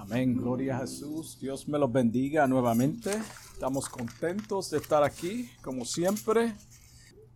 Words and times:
Amén, 0.00 0.36
gloria 0.36 0.76
a 0.76 0.80
Jesús. 0.82 1.38
Dios 1.40 1.66
me 1.66 1.76
los 1.76 1.90
bendiga 1.90 2.46
nuevamente. 2.46 3.10
Estamos 3.52 3.88
contentos 3.88 4.70
de 4.70 4.78
estar 4.78 5.02
aquí, 5.02 5.50
como 5.60 5.84
siempre. 5.84 6.54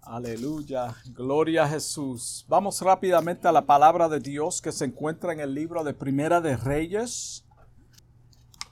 Aleluya, 0.01 0.95
gloria 1.07 1.65
a 1.65 1.69
Jesús. 1.69 2.47
Vamos 2.49 2.81
rápidamente 2.81 3.49
a 3.49 3.53
la 3.53 3.67
palabra 3.67 4.09
de 4.09 4.21
Dios 4.21 4.63
que 4.63 4.71
se 4.71 4.85
encuentra 4.85 5.33
en 5.33 5.41
el 5.41 5.53
libro 5.53 5.83
de 5.83 5.93
Primera 5.93 6.41
de 6.41 6.57
Reyes. 6.57 7.45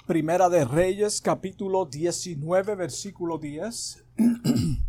Primera 0.07 0.49
de 0.49 0.65
Reyes, 0.65 1.21
capítulo 1.21 1.85
19, 1.85 2.77
versículo 2.77 3.39
10. 3.39 4.05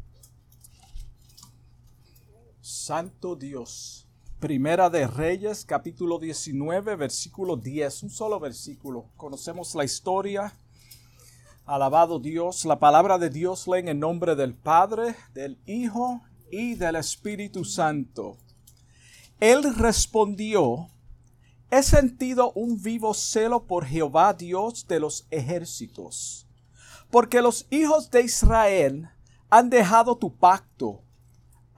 Santo 2.61 3.35
Dios. 3.35 4.07
Primera 4.41 4.89
de 4.89 5.05
Reyes, 5.05 5.63
capítulo 5.63 6.17
19, 6.17 6.95
versículo 6.95 7.57
10. 7.57 8.01
Un 8.01 8.09
solo 8.09 8.39
versículo. 8.39 9.05
Conocemos 9.15 9.75
la 9.75 9.83
historia. 9.83 10.51
Alabado 11.67 12.17
Dios. 12.17 12.65
La 12.65 12.79
palabra 12.79 13.19
de 13.19 13.29
Dios 13.29 13.67
leen 13.67 13.87
en 13.87 13.99
nombre 13.99 14.35
del 14.35 14.55
Padre, 14.55 15.15
del 15.35 15.59
Hijo 15.67 16.23
y 16.49 16.73
del 16.73 16.95
Espíritu 16.95 17.63
Santo. 17.63 18.39
Él 19.39 19.75
respondió, 19.75 20.89
he 21.69 21.83
sentido 21.83 22.51
un 22.53 22.81
vivo 22.81 23.13
celo 23.13 23.67
por 23.67 23.85
Jehová 23.85 24.33
Dios 24.33 24.87
de 24.87 24.99
los 24.99 25.27
ejércitos, 25.29 26.47
porque 27.11 27.43
los 27.43 27.67
hijos 27.69 28.09
de 28.09 28.23
Israel 28.23 29.07
han 29.51 29.69
dejado 29.69 30.17
tu 30.17 30.35
pacto 30.35 31.03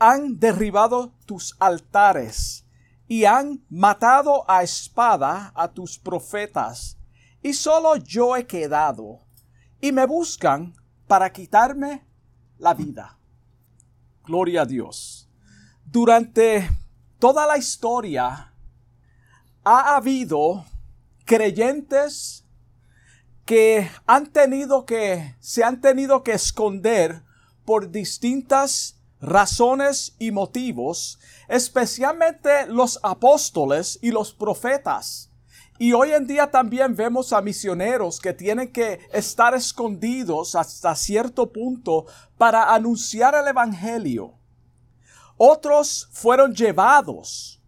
han 0.04 0.38
derribado 0.38 1.14
tus 1.26 1.56
altares 1.60 2.66
y 3.08 3.24
han 3.24 3.64
matado 3.70 4.44
a 4.50 4.62
espada 4.62 5.54
a 5.56 5.70
tus 5.70 5.98
profetas, 5.98 6.98
y 7.42 7.54
solo 7.54 7.96
yo 7.96 8.36
he 8.36 8.46
quedado, 8.46 9.22
y 9.80 9.94
me 9.94 10.06
buscan 10.06 10.74
para 11.08 11.32
quitarme 11.32 12.06
la 12.58 12.74
vida. 12.74 13.18
Gloria 14.26 14.64
a 14.64 14.66
Dios. 14.66 15.30
Durante 15.86 16.70
toda 17.18 17.48
la 17.48 17.58
historia 17.58 18.54
ha 19.64 19.96
habido 19.96 20.66
creyentes 21.24 22.46
que 23.46 23.90
han 24.06 24.28
tenido 24.28 24.86
que, 24.86 25.36
se 25.40 25.64
han 25.64 25.80
tenido 25.80 26.24
que 26.24 26.34
esconder 26.34 27.24
por 27.64 27.90
distintas 27.90 29.00
razones 29.24 30.16
y 30.20 30.32
motivos, 30.32 31.18
especialmente 31.48 32.68
los 32.68 33.00
apóstoles 33.02 33.98
y 34.02 34.12
los 34.12 34.34
profetas. 34.34 35.32
Y 35.80 35.94
hoy 35.94 36.12
en 36.12 36.28
día 36.28 36.52
también 36.52 36.96
vemos 36.96 37.34
a 37.34 37.42
misioneros 37.42 38.20
que 38.20 38.34
tienen 38.34 38.72
que 38.72 39.00
estar 39.12 39.56
escondidos 39.56 40.56
hasta 40.56 40.94
cierto 40.96 41.52
punto 41.52 42.06
para 42.38 42.74
anunciar 42.74 43.34
el 43.34 43.48
Evangelio. 43.48 44.34
Otros 45.38 46.10
fueron 46.12 46.54
llevados 46.54 47.62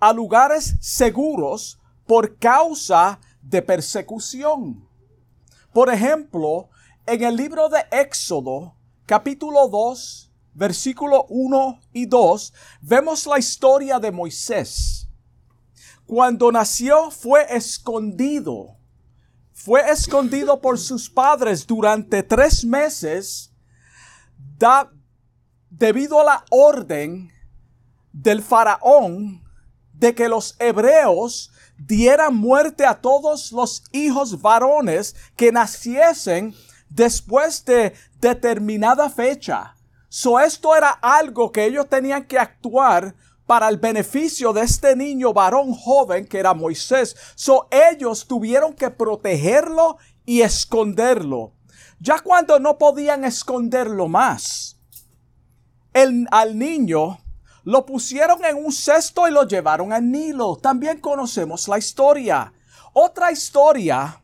a 0.00 0.12
lugares 0.12 0.76
seguros 0.80 1.78
por 2.06 2.36
causa 2.38 3.20
de 3.42 3.62
persecución. 3.62 4.88
Por 5.72 5.92
ejemplo, 5.92 6.68
en 7.06 7.22
el 7.22 7.36
libro 7.36 7.68
de 7.68 7.84
Éxodo, 7.90 8.74
capítulo 9.06 9.68
2, 9.68 10.23
versículo 10.54 11.26
1 11.28 11.80
y 11.92 12.06
2, 12.06 12.52
vemos 12.80 13.26
la 13.26 13.38
historia 13.38 13.98
de 13.98 14.12
Moisés. 14.12 15.08
Cuando 16.06 16.52
nació 16.52 17.10
fue 17.10 17.46
escondido. 17.54 18.76
Fue 19.52 19.88
escondido 19.90 20.60
por 20.60 20.78
sus 20.78 21.08
padres 21.08 21.66
durante 21.66 22.22
tres 22.22 22.64
meses 22.64 23.52
debido 25.70 26.20
a 26.20 26.24
la 26.24 26.44
orden 26.50 27.32
del 28.12 28.42
faraón 28.42 29.42
de 29.92 30.14
que 30.14 30.28
los 30.28 30.56
hebreos 30.58 31.50
dieran 31.78 32.36
muerte 32.36 32.84
a 32.84 33.00
todos 33.00 33.52
los 33.52 33.84
hijos 33.92 34.40
varones 34.40 35.16
que 35.36 35.52
naciesen 35.52 36.54
después 36.88 37.64
de 37.64 37.94
determinada 38.20 39.10
fecha. 39.10 39.73
So 40.16 40.38
esto 40.38 40.76
era 40.76 40.90
algo 40.90 41.50
que 41.50 41.64
ellos 41.64 41.88
tenían 41.88 42.24
que 42.26 42.38
actuar 42.38 43.16
para 43.46 43.68
el 43.68 43.78
beneficio 43.78 44.52
de 44.52 44.60
este 44.60 44.94
niño 44.94 45.32
varón 45.32 45.74
joven 45.74 46.24
que 46.24 46.38
era 46.38 46.54
Moisés. 46.54 47.16
So 47.34 47.66
ellos 47.68 48.24
tuvieron 48.24 48.74
que 48.74 48.90
protegerlo 48.90 49.96
y 50.24 50.42
esconderlo. 50.42 51.54
Ya 51.98 52.20
cuando 52.20 52.60
no 52.60 52.78
podían 52.78 53.24
esconderlo 53.24 54.06
más, 54.06 54.76
el, 55.92 56.28
al 56.30 56.60
niño 56.60 57.18
lo 57.64 57.84
pusieron 57.84 58.44
en 58.44 58.64
un 58.64 58.70
cesto 58.70 59.26
y 59.26 59.32
lo 59.32 59.48
llevaron 59.48 59.92
al 59.92 60.08
Nilo. 60.08 60.54
También 60.54 61.00
conocemos 61.00 61.66
la 61.66 61.78
historia. 61.78 62.52
Otra 62.92 63.32
historia 63.32 64.22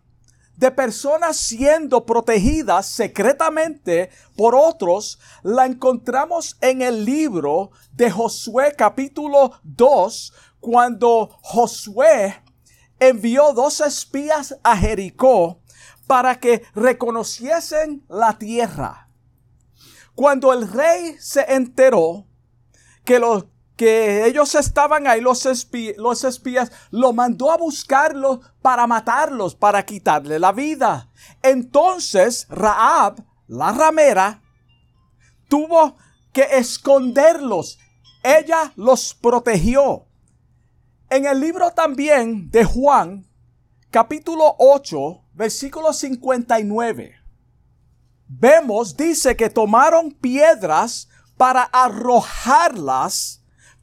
de 0.60 0.70
personas 0.70 1.38
siendo 1.38 2.04
protegidas 2.04 2.84
secretamente 2.84 4.10
por 4.36 4.54
otros, 4.54 5.18
la 5.42 5.64
encontramos 5.64 6.58
en 6.60 6.82
el 6.82 7.06
libro 7.06 7.70
de 7.92 8.10
Josué 8.10 8.74
capítulo 8.76 9.52
2, 9.62 10.34
cuando 10.60 11.30
Josué 11.40 12.42
envió 12.98 13.54
dos 13.54 13.80
espías 13.80 14.54
a 14.62 14.76
Jericó 14.76 15.62
para 16.06 16.38
que 16.38 16.62
reconociesen 16.74 18.04
la 18.10 18.36
tierra. 18.36 19.08
Cuando 20.14 20.52
el 20.52 20.70
rey 20.70 21.16
se 21.18 21.54
enteró 21.54 22.26
que 23.02 23.18
los 23.18 23.46
que 23.80 24.26
ellos 24.26 24.54
estaban 24.56 25.06
ahí, 25.06 25.22
los, 25.22 25.48
los 25.96 26.24
espías, 26.24 26.70
lo 26.90 27.14
mandó 27.14 27.50
a 27.50 27.56
buscarlos 27.56 28.40
para 28.60 28.86
matarlos, 28.86 29.54
para 29.54 29.86
quitarle 29.86 30.38
la 30.38 30.52
vida. 30.52 31.10
Entonces 31.42 32.46
Raab, 32.50 33.24
la 33.46 33.72
ramera, 33.72 34.42
tuvo 35.48 35.96
que 36.30 36.42
esconderlos. 36.42 37.78
Ella 38.22 38.70
los 38.76 39.14
protegió. 39.14 40.04
En 41.08 41.24
el 41.24 41.40
libro 41.40 41.70
también 41.70 42.50
de 42.50 42.64
Juan, 42.64 43.26
capítulo 43.90 44.56
8, 44.58 45.24
versículo 45.32 45.94
59, 45.94 47.14
vemos, 48.28 48.94
dice 48.94 49.36
que 49.36 49.48
tomaron 49.48 50.10
piedras 50.10 51.08
para 51.38 51.62
arrojarlas 51.62 53.39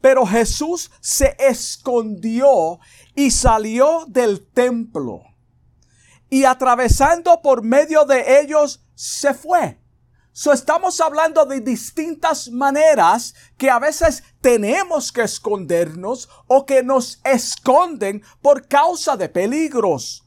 pero 0.07 0.25
Jesús 0.25 0.89
se 1.01 1.35
escondió 1.37 2.79
y 3.13 3.29
salió 3.29 4.05
del 4.07 4.47
templo. 4.53 5.21
Y 6.29 6.45
atravesando 6.45 7.41
por 7.41 7.61
medio 7.61 8.05
de 8.05 8.39
ellos 8.39 8.85
se 8.95 9.33
fue. 9.33 9.81
So 10.31 10.53
estamos 10.53 11.01
hablando 11.01 11.43
de 11.45 11.59
distintas 11.59 12.49
maneras 12.49 13.35
que 13.57 13.69
a 13.69 13.79
veces 13.79 14.23
tenemos 14.39 15.11
que 15.11 15.23
escondernos 15.23 16.29
o 16.47 16.65
que 16.65 16.83
nos 16.83 17.19
esconden 17.25 18.23
por 18.41 18.65
causa 18.69 19.17
de 19.17 19.27
peligros. 19.27 20.23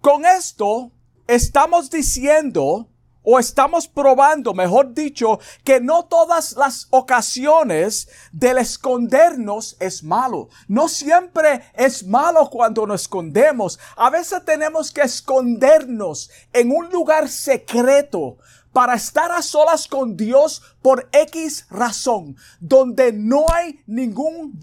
Con 0.00 0.24
esto 0.24 0.92
estamos 1.26 1.90
diciendo 1.90 2.88
o 3.22 3.38
estamos 3.38 3.86
probando, 3.86 4.54
mejor 4.54 4.94
dicho, 4.94 5.38
que 5.64 5.80
no 5.80 6.04
todas 6.04 6.52
las 6.52 6.86
ocasiones 6.90 8.08
del 8.32 8.58
escondernos 8.58 9.76
es 9.78 10.02
malo. 10.02 10.48
No 10.68 10.88
siempre 10.88 11.62
es 11.74 12.06
malo 12.06 12.48
cuando 12.50 12.86
nos 12.86 13.02
escondemos. 13.02 13.78
A 13.96 14.10
veces 14.10 14.44
tenemos 14.44 14.90
que 14.90 15.02
escondernos 15.02 16.30
en 16.52 16.70
un 16.70 16.88
lugar 16.90 17.28
secreto 17.28 18.38
para 18.72 18.94
estar 18.94 19.30
a 19.32 19.42
solas 19.42 19.86
con 19.88 20.16
Dios 20.16 20.62
por 20.80 21.08
X 21.12 21.66
razón, 21.70 22.36
donde 22.60 23.12
no 23.12 23.44
hay 23.52 23.82
ningún 23.86 24.58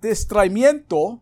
distraimiento, 0.00 1.20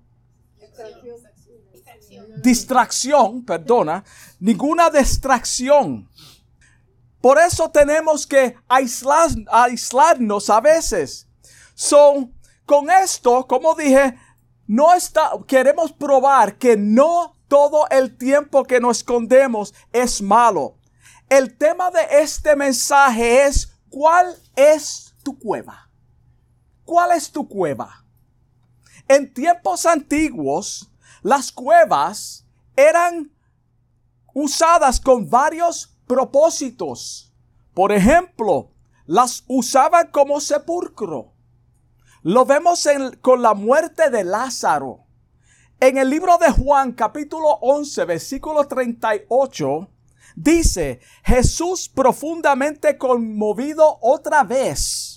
distracción, 2.42 3.44
perdona, 3.44 4.02
ninguna 4.40 4.90
distracción 4.90 6.08
por 7.26 7.40
eso 7.40 7.68
tenemos 7.68 8.24
que 8.24 8.56
aislar, 8.68 9.30
aislarnos 9.50 10.48
a 10.48 10.60
veces. 10.60 11.26
Con 12.64 12.88
esto, 12.88 13.48
como 13.48 13.74
dije, 13.74 14.16
no 14.68 14.94
está, 14.94 15.32
queremos 15.48 15.90
probar 15.90 16.56
que 16.56 16.76
no 16.76 17.34
todo 17.48 17.88
el 17.90 18.16
tiempo 18.16 18.62
que 18.62 18.78
nos 18.78 18.98
escondemos 18.98 19.74
es 19.92 20.22
malo. 20.22 20.76
El 21.28 21.58
tema 21.58 21.90
de 21.90 22.06
este 22.20 22.54
mensaje 22.54 23.42
es, 23.42 23.76
¿cuál 23.88 24.32
es 24.54 25.12
tu 25.24 25.36
cueva? 25.36 25.90
¿Cuál 26.84 27.10
es 27.10 27.32
tu 27.32 27.48
cueva? 27.48 28.04
En 29.08 29.34
tiempos 29.34 29.84
antiguos, 29.84 30.92
las 31.22 31.50
cuevas 31.50 32.46
eran 32.76 33.32
usadas 34.32 35.00
con 35.00 35.28
varios 35.28 35.95
propósitos. 36.06 37.32
Por 37.74 37.92
ejemplo, 37.92 38.70
las 39.06 39.44
usaban 39.48 40.08
como 40.10 40.40
sepulcro. 40.40 41.32
Lo 42.22 42.44
vemos 42.44 42.88
con 43.20 43.42
la 43.42 43.54
muerte 43.54 44.10
de 44.10 44.24
Lázaro. 44.24 45.04
En 45.78 45.98
el 45.98 46.08
libro 46.08 46.38
de 46.38 46.50
Juan 46.50 46.92
capítulo 46.92 47.58
11 47.60 48.04
versículo 48.06 48.66
38 48.66 49.88
dice, 50.34 51.00
Jesús 51.22 51.88
profundamente 51.88 52.96
conmovido 52.96 53.98
otra 54.00 54.42
vez 54.42 55.16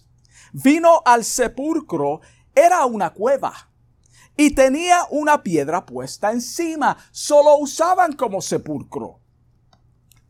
vino 0.51 1.01
al 1.05 1.23
sepulcro, 1.23 2.21
era 2.53 2.85
una 2.85 3.11
cueva 3.13 3.69
y 4.35 4.51
tenía 4.51 5.05
una 5.09 5.43
piedra 5.43 5.85
puesta 5.85 6.31
encima, 6.31 6.97
solo 7.11 7.57
usaban 7.57 8.13
como 8.13 8.41
sepulcro. 8.41 9.18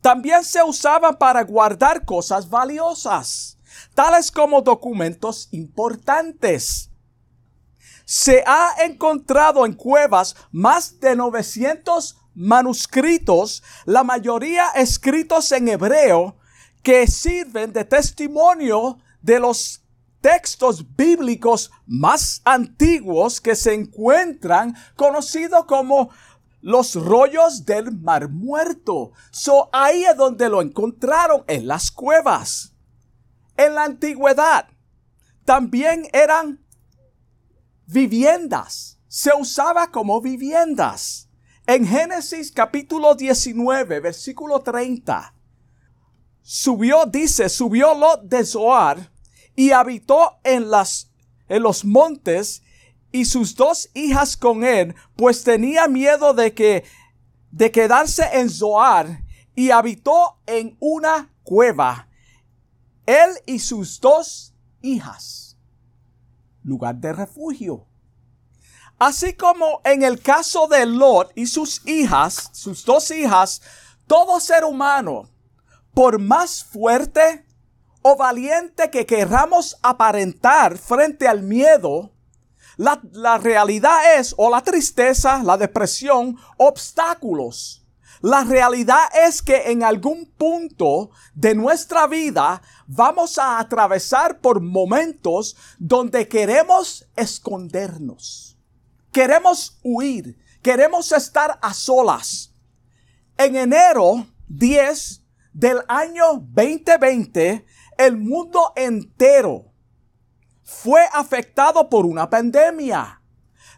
También 0.00 0.44
se 0.44 0.62
usaba 0.62 1.18
para 1.18 1.42
guardar 1.42 2.04
cosas 2.04 2.48
valiosas, 2.48 3.58
tales 3.94 4.30
como 4.30 4.62
documentos 4.62 5.48
importantes. 5.50 6.90
Se 8.04 8.42
ha 8.46 8.74
encontrado 8.84 9.66
en 9.66 9.74
cuevas 9.74 10.34
más 10.50 10.98
de 11.00 11.14
900 11.14 12.16
manuscritos, 12.34 13.62
la 13.84 14.02
mayoría 14.02 14.70
escritos 14.74 15.52
en 15.52 15.68
hebreo, 15.68 16.36
que 16.82 17.06
sirven 17.06 17.72
de 17.72 17.84
testimonio 17.84 18.98
de 19.20 19.38
los 19.38 19.82
textos 20.20 20.96
bíblicos 20.96 21.70
más 21.86 22.42
antiguos 22.44 23.40
que 23.40 23.54
se 23.54 23.74
encuentran, 23.74 24.76
conocidos 24.96 25.64
como 25.66 26.10
los 26.60 26.94
rollos 26.94 27.64
del 27.64 27.92
mar 27.92 28.28
muerto. 28.28 29.12
So, 29.30 29.68
ahí 29.72 30.04
es 30.04 30.16
donde 30.16 30.48
lo 30.48 30.62
encontraron, 30.62 31.44
en 31.46 31.66
las 31.66 31.90
cuevas. 31.90 32.74
En 33.56 33.74
la 33.74 33.84
antigüedad 33.84 34.68
también 35.44 36.06
eran 36.12 36.64
viviendas. 37.86 38.98
Se 39.08 39.32
usaba 39.38 39.90
como 39.90 40.20
viviendas. 40.20 41.28
En 41.66 41.86
Génesis 41.86 42.52
capítulo 42.52 43.14
19, 43.14 44.00
versículo 44.00 44.60
30, 44.60 45.34
subió, 46.42 47.06
dice, 47.06 47.48
subió 47.48 47.94
Lot 47.94 48.22
de 48.22 48.44
Zoar 48.44 49.12
y 49.54 49.72
habitó 49.72 50.38
en 50.42 50.70
las, 50.70 51.10
en 51.48 51.62
los 51.62 51.84
montes 51.84 52.62
y 53.12 53.24
sus 53.24 53.54
dos 53.54 53.90
hijas 53.94 54.36
con 54.36 54.64
él, 54.64 54.94
pues 55.16 55.42
tenía 55.42 55.88
miedo 55.88 56.34
de 56.34 56.54
que, 56.54 56.84
de 57.50 57.70
quedarse 57.70 58.24
en 58.32 58.50
Zoar 58.50 59.24
y 59.54 59.70
habitó 59.70 60.38
en 60.46 60.76
una 60.80 61.32
cueva. 61.42 62.08
Él 63.06 63.30
y 63.46 63.58
sus 63.58 64.00
dos 64.00 64.54
hijas. 64.80 65.56
Lugar 66.62 66.96
de 66.96 67.12
refugio. 67.12 67.86
Así 68.98 69.32
como 69.32 69.80
en 69.84 70.02
el 70.02 70.20
caso 70.20 70.68
de 70.68 70.84
Lot 70.84 71.32
y 71.34 71.46
sus 71.46 71.86
hijas, 71.86 72.50
sus 72.52 72.84
dos 72.84 73.10
hijas, 73.10 73.62
todo 74.06 74.38
ser 74.40 74.64
humano, 74.64 75.30
por 75.94 76.18
más 76.18 76.62
fuerte 76.62 77.46
o 78.02 78.16
valiente 78.16 78.90
que 78.90 79.06
querramos 79.06 79.78
aparentar 79.82 80.76
frente 80.76 81.26
al 81.26 81.42
miedo, 81.42 82.12
la, 82.80 83.36
realidad 83.36 84.18
es, 84.18 84.34
o 84.38 84.48
la 84.48 84.62
tristeza, 84.62 85.42
la 85.42 85.58
depresión, 85.58 86.38
obstáculos. 86.56 87.86
La 88.22 88.44
realidad 88.44 89.04
es 89.26 89.42
que 89.42 89.70
en 89.70 89.82
algún 89.82 90.26
punto 90.26 91.10
de 91.34 91.54
nuestra 91.54 92.06
vida 92.06 92.62
vamos 92.86 93.38
a 93.38 93.58
atravesar 93.58 94.40
por 94.40 94.60
momentos 94.60 95.56
donde 95.78 96.26
queremos 96.26 97.06
escondernos. 97.16 98.58
Queremos 99.12 99.78
huir. 99.82 100.38
Queremos 100.62 101.12
estar 101.12 101.58
a 101.62 101.74
solas. 101.74 102.54
En 103.36 103.56
enero 103.56 104.26
10 104.48 105.22
del 105.52 105.80
año 105.88 106.44
2020, 106.54 107.64
el 107.98 108.16
mundo 108.16 108.72
entero 108.76 109.69
fue 110.70 111.04
afectado 111.12 111.88
por 111.88 112.06
una 112.06 112.30
pandemia. 112.30 113.20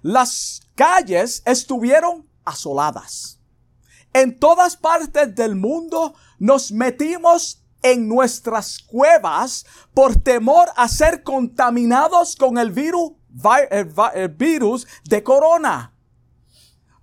Las 0.03 0.61
calles 0.75 1.43
estuvieron 1.47 2.29
asoladas. 2.45 3.41
En 4.13 4.39
todas 4.39 4.77
partes 4.77 5.35
del 5.35 5.57
mundo 5.57 6.15
nos 6.39 6.71
metimos 6.71 7.65
en 7.83 8.09
nuestras 8.09 8.79
cuevas 8.79 9.65
por 9.95 10.17
temor 10.17 10.69
a 10.77 10.87
ser 10.87 11.23
contaminados 11.23 12.37
con 12.37 12.59
el 12.59 12.71
virus, 12.71 13.13
virus 14.37 14.87
de 15.05 15.23
corona. 15.23 15.95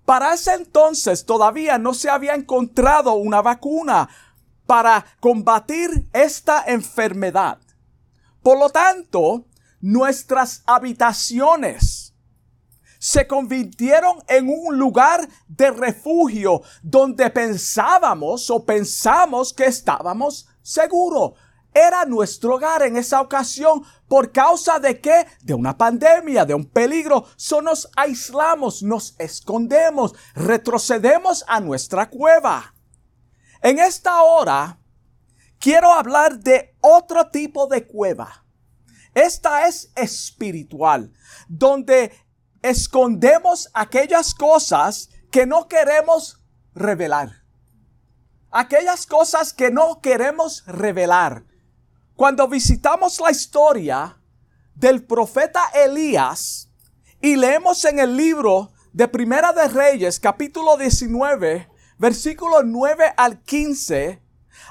Para 0.04 0.34
ese 0.34 0.54
entonces 0.54 1.26
todavía 1.26 1.78
no 1.78 1.94
se 1.94 2.08
había 2.08 2.34
encontrado 2.34 3.14
una 3.14 3.42
vacuna 3.42 4.08
para 4.66 5.04
combatir 5.18 6.08
esta 6.12 6.62
enfermedad. 6.64 7.58
Por 8.40 8.58
lo 8.58 8.70
tanto, 8.70 9.46
nuestras 9.80 10.62
habitaciones 10.66 12.14
se 13.00 13.26
convirtieron 13.26 14.22
en 14.28 14.48
un 14.50 14.78
lugar 14.78 15.26
de 15.48 15.70
refugio 15.70 16.60
donde 16.82 17.30
pensábamos 17.30 18.50
o 18.50 18.64
pensamos 18.64 19.54
que 19.54 19.64
estábamos 19.64 20.46
seguros. 20.60 21.32
Era 21.72 22.04
nuestro 22.04 22.56
hogar 22.56 22.82
en 22.82 22.96
esa 22.96 23.22
ocasión 23.22 23.82
por 24.06 24.32
causa 24.32 24.78
de 24.78 25.00
qué? 25.00 25.26
De 25.40 25.54
una 25.54 25.78
pandemia, 25.78 26.44
de 26.44 26.52
un 26.52 26.66
peligro. 26.66 27.24
So 27.36 27.62
nos 27.62 27.88
aislamos, 27.96 28.82
nos 28.82 29.14
escondemos, 29.18 30.14
retrocedemos 30.34 31.42
a 31.48 31.60
nuestra 31.60 32.10
cueva. 32.10 32.74
En 33.62 33.78
esta 33.78 34.22
hora 34.22 34.78
quiero 35.58 35.92
hablar 35.92 36.38
de 36.38 36.76
otro 36.82 37.30
tipo 37.30 37.66
de 37.66 37.86
cueva 37.86 38.44
esta 39.20 39.66
es 39.66 39.90
espiritual, 39.96 41.12
donde 41.48 42.12
escondemos 42.62 43.70
aquellas 43.74 44.34
cosas 44.34 45.10
que 45.30 45.46
no 45.46 45.68
queremos 45.68 46.42
revelar. 46.74 47.44
Aquellas 48.50 49.06
cosas 49.06 49.52
que 49.52 49.70
no 49.70 50.00
queremos 50.00 50.64
revelar. 50.66 51.44
Cuando 52.16 52.48
visitamos 52.48 53.20
la 53.20 53.30
historia 53.30 54.20
del 54.74 55.04
profeta 55.04 55.60
Elías 55.74 56.70
y 57.20 57.36
leemos 57.36 57.84
en 57.84 57.98
el 57.98 58.16
libro 58.16 58.72
de 58.92 59.06
Primera 59.06 59.52
de 59.52 59.68
Reyes, 59.68 60.18
capítulo 60.18 60.76
19, 60.76 61.68
versículo 61.98 62.62
9 62.62 63.12
al 63.16 63.42
15, 63.42 64.22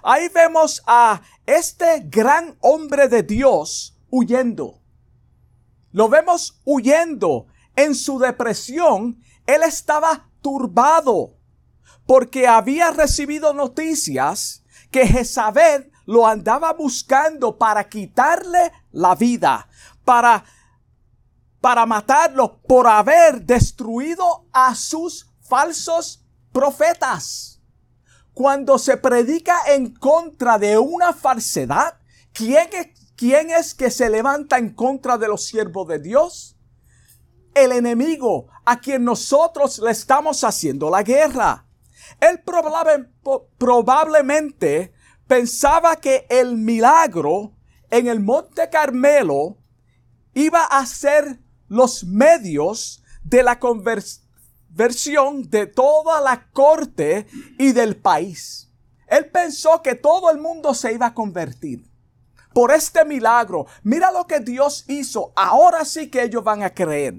ahí 0.04 0.30
vemos 0.30 0.82
a 0.86 1.22
este 1.46 2.02
gran 2.06 2.58
hombre 2.60 3.08
de 3.08 3.24
Dios 3.24 3.99
huyendo. 4.12 4.82
Lo 5.92 6.10
vemos 6.10 6.62
huyendo. 6.66 7.48
En 7.76 7.96
su 7.96 8.20
depresión, 8.20 9.24
él 9.46 9.64
estaba 9.64 10.30
turbado 10.42 11.38
porque 12.06 12.48
había 12.48 12.92
recibido 12.92 13.54
noticias 13.54 14.64
que 14.92 15.06
Jezabel 15.06 15.92
lo 16.06 16.26
andaba 16.26 16.74
buscando 16.74 17.58
para 17.58 17.88
quitarle 17.88 18.72
la 18.92 19.14
vida, 19.14 19.70
para, 20.04 20.44
para 21.62 21.86
matarlo 21.86 22.60
por 22.64 22.88
haber 22.88 23.46
destruido 23.46 24.48
a 24.52 24.74
sus 24.74 25.30
falsos 25.40 26.26
profetas. 26.52 27.62
Cuando 28.34 28.80
se 28.80 28.98
predica 28.98 29.56
en 29.68 29.94
contra 29.94 30.58
de 30.58 30.80
una 30.80 31.14
falsedad, 31.14 32.00
¿quién, 32.34 32.70
¿Quién 33.20 33.50
es 33.50 33.76
que 33.76 33.92
se 33.92 34.10
levanta 34.10 34.58
en 34.58 34.74
contra 34.74 35.18
de 35.18 35.28
los 35.28 35.44
siervos 35.44 35.86
de 35.90 36.00
Dios? 36.00 36.56
El 37.54 37.74
enemigo 37.74 38.48
a 38.64 38.80
quien 38.80 39.04
nosotros 39.04 39.78
le 39.80 39.92
estamos 39.92 40.46
haciendo 40.46 40.90
la 40.90 41.04
guerra. 41.04 41.68
Él 42.22 42.42
probablemente 43.58 44.94
pensaba 45.28 45.98
que 45.98 46.28
el 46.30 46.56
milagro 46.56 47.58
en 47.90 48.08
el 48.08 48.22
Monte 48.22 48.70
Carmelo 48.70 49.58
iba 50.34 50.64
a 50.64 50.86
ser 50.86 51.42
los 51.68 52.06
medios 52.06 53.04
de 53.26 53.44
la 53.44 53.60
conversión 53.60 55.50
de 55.50 55.68
toda 55.68 56.22
la 56.22 56.50
corte 56.54 57.28
y 57.58 57.74
del 57.74 57.98
país. 57.98 58.72
Él 59.08 59.30
pensó 59.30 59.82
que 59.82 59.96
todo 59.96 60.32
el 60.32 60.38
mundo 60.38 60.74
se 60.74 60.94
iba 60.94 61.08
a 61.08 61.14
convertir 61.14 61.89
por 62.54 62.72
este 62.72 63.06
milagro. 63.06 63.68
Mira 63.84 64.12
lo 64.12 64.26
que 64.26 64.40
Dios 64.40 64.86
hizo. 64.88 65.34
Ahora 65.36 65.86
sí 65.86 66.10
que 66.10 66.24
ellos 66.24 66.44
van 66.44 66.64
a 66.64 66.74
creer. 66.74 67.16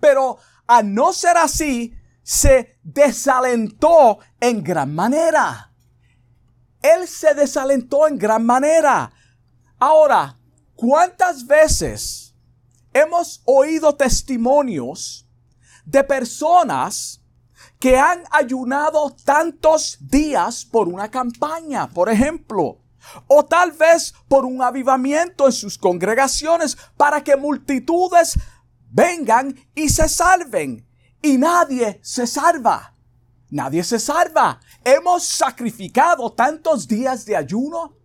Pero 0.00 0.38
a 0.66 0.82
no 0.82 1.12
ser 1.12 1.36
así, 1.36 1.94
se 2.22 2.78
desalentó 2.82 4.18
en 4.40 4.62
gran 4.62 4.94
manera. 4.94 5.72
Él 6.80 7.06
se 7.06 7.34
desalentó 7.34 8.08
en 8.08 8.18
gran 8.18 8.44
manera. 8.44 9.12
Ahora, 9.78 10.38
¿cuántas 10.74 11.46
veces 11.46 12.34
hemos 12.92 13.42
oído 13.44 13.94
testimonios 13.94 15.28
de 15.84 16.04
personas 16.04 17.22
que 17.78 17.98
han 17.98 18.22
ayunado 18.30 19.14
tantos 19.24 19.98
días 20.00 20.64
por 20.64 20.88
una 20.88 21.10
campaña, 21.10 21.88
por 21.88 22.08
ejemplo, 22.08 22.81
o 23.26 23.44
tal 23.44 23.72
vez 23.72 24.14
por 24.28 24.44
un 24.44 24.62
avivamiento 24.62 25.46
en 25.46 25.52
sus 25.52 25.78
congregaciones 25.78 26.76
para 26.96 27.22
que 27.22 27.36
multitudes 27.36 28.38
vengan 28.90 29.54
y 29.74 29.88
se 29.88 30.08
salven. 30.08 30.86
Y 31.20 31.38
nadie 31.38 32.00
se 32.02 32.26
salva. 32.26 32.94
Nadie 33.50 33.84
se 33.84 33.98
salva. 33.98 34.60
Hemos 34.84 35.24
sacrificado 35.24 36.32
tantos 36.32 36.88
días 36.88 37.24
de 37.24 37.36
ayuno 37.36 37.96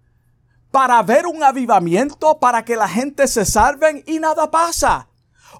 para 0.72 1.01
ver 1.01 1.25
un 1.25 1.42
avivamiento, 1.42 2.39
para 2.39 2.63
que 2.66 2.75
la 2.75 2.88
gente 2.88 3.27
se 3.27 3.46
salven 3.46 4.04
y 4.06 4.20
nada 4.20 4.51
pasa. 4.51 5.10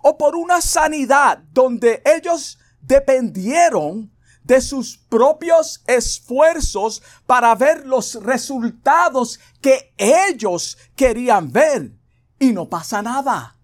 O 0.04 0.18
por 0.18 0.36
una 0.36 0.62
sanidad 0.62 1.40
donde 1.52 2.04
ellos 2.06 2.60
dependieron 2.82 4.12
de 4.48 4.62
sus 4.62 4.98
propios 4.98 5.84
esfuerzos 5.86 7.04
para 7.26 7.54
ver 7.54 7.86
los 7.86 8.16
resultados 8.24 9.40
que 9.62 9.94
ellos 9.98 10.78
querían 10.96 11.52
ver. 11.52 11.92
Y 12.40 12.54
no 12.54 12.70
pasa 12.70 13.02
nada. 13.02 13.58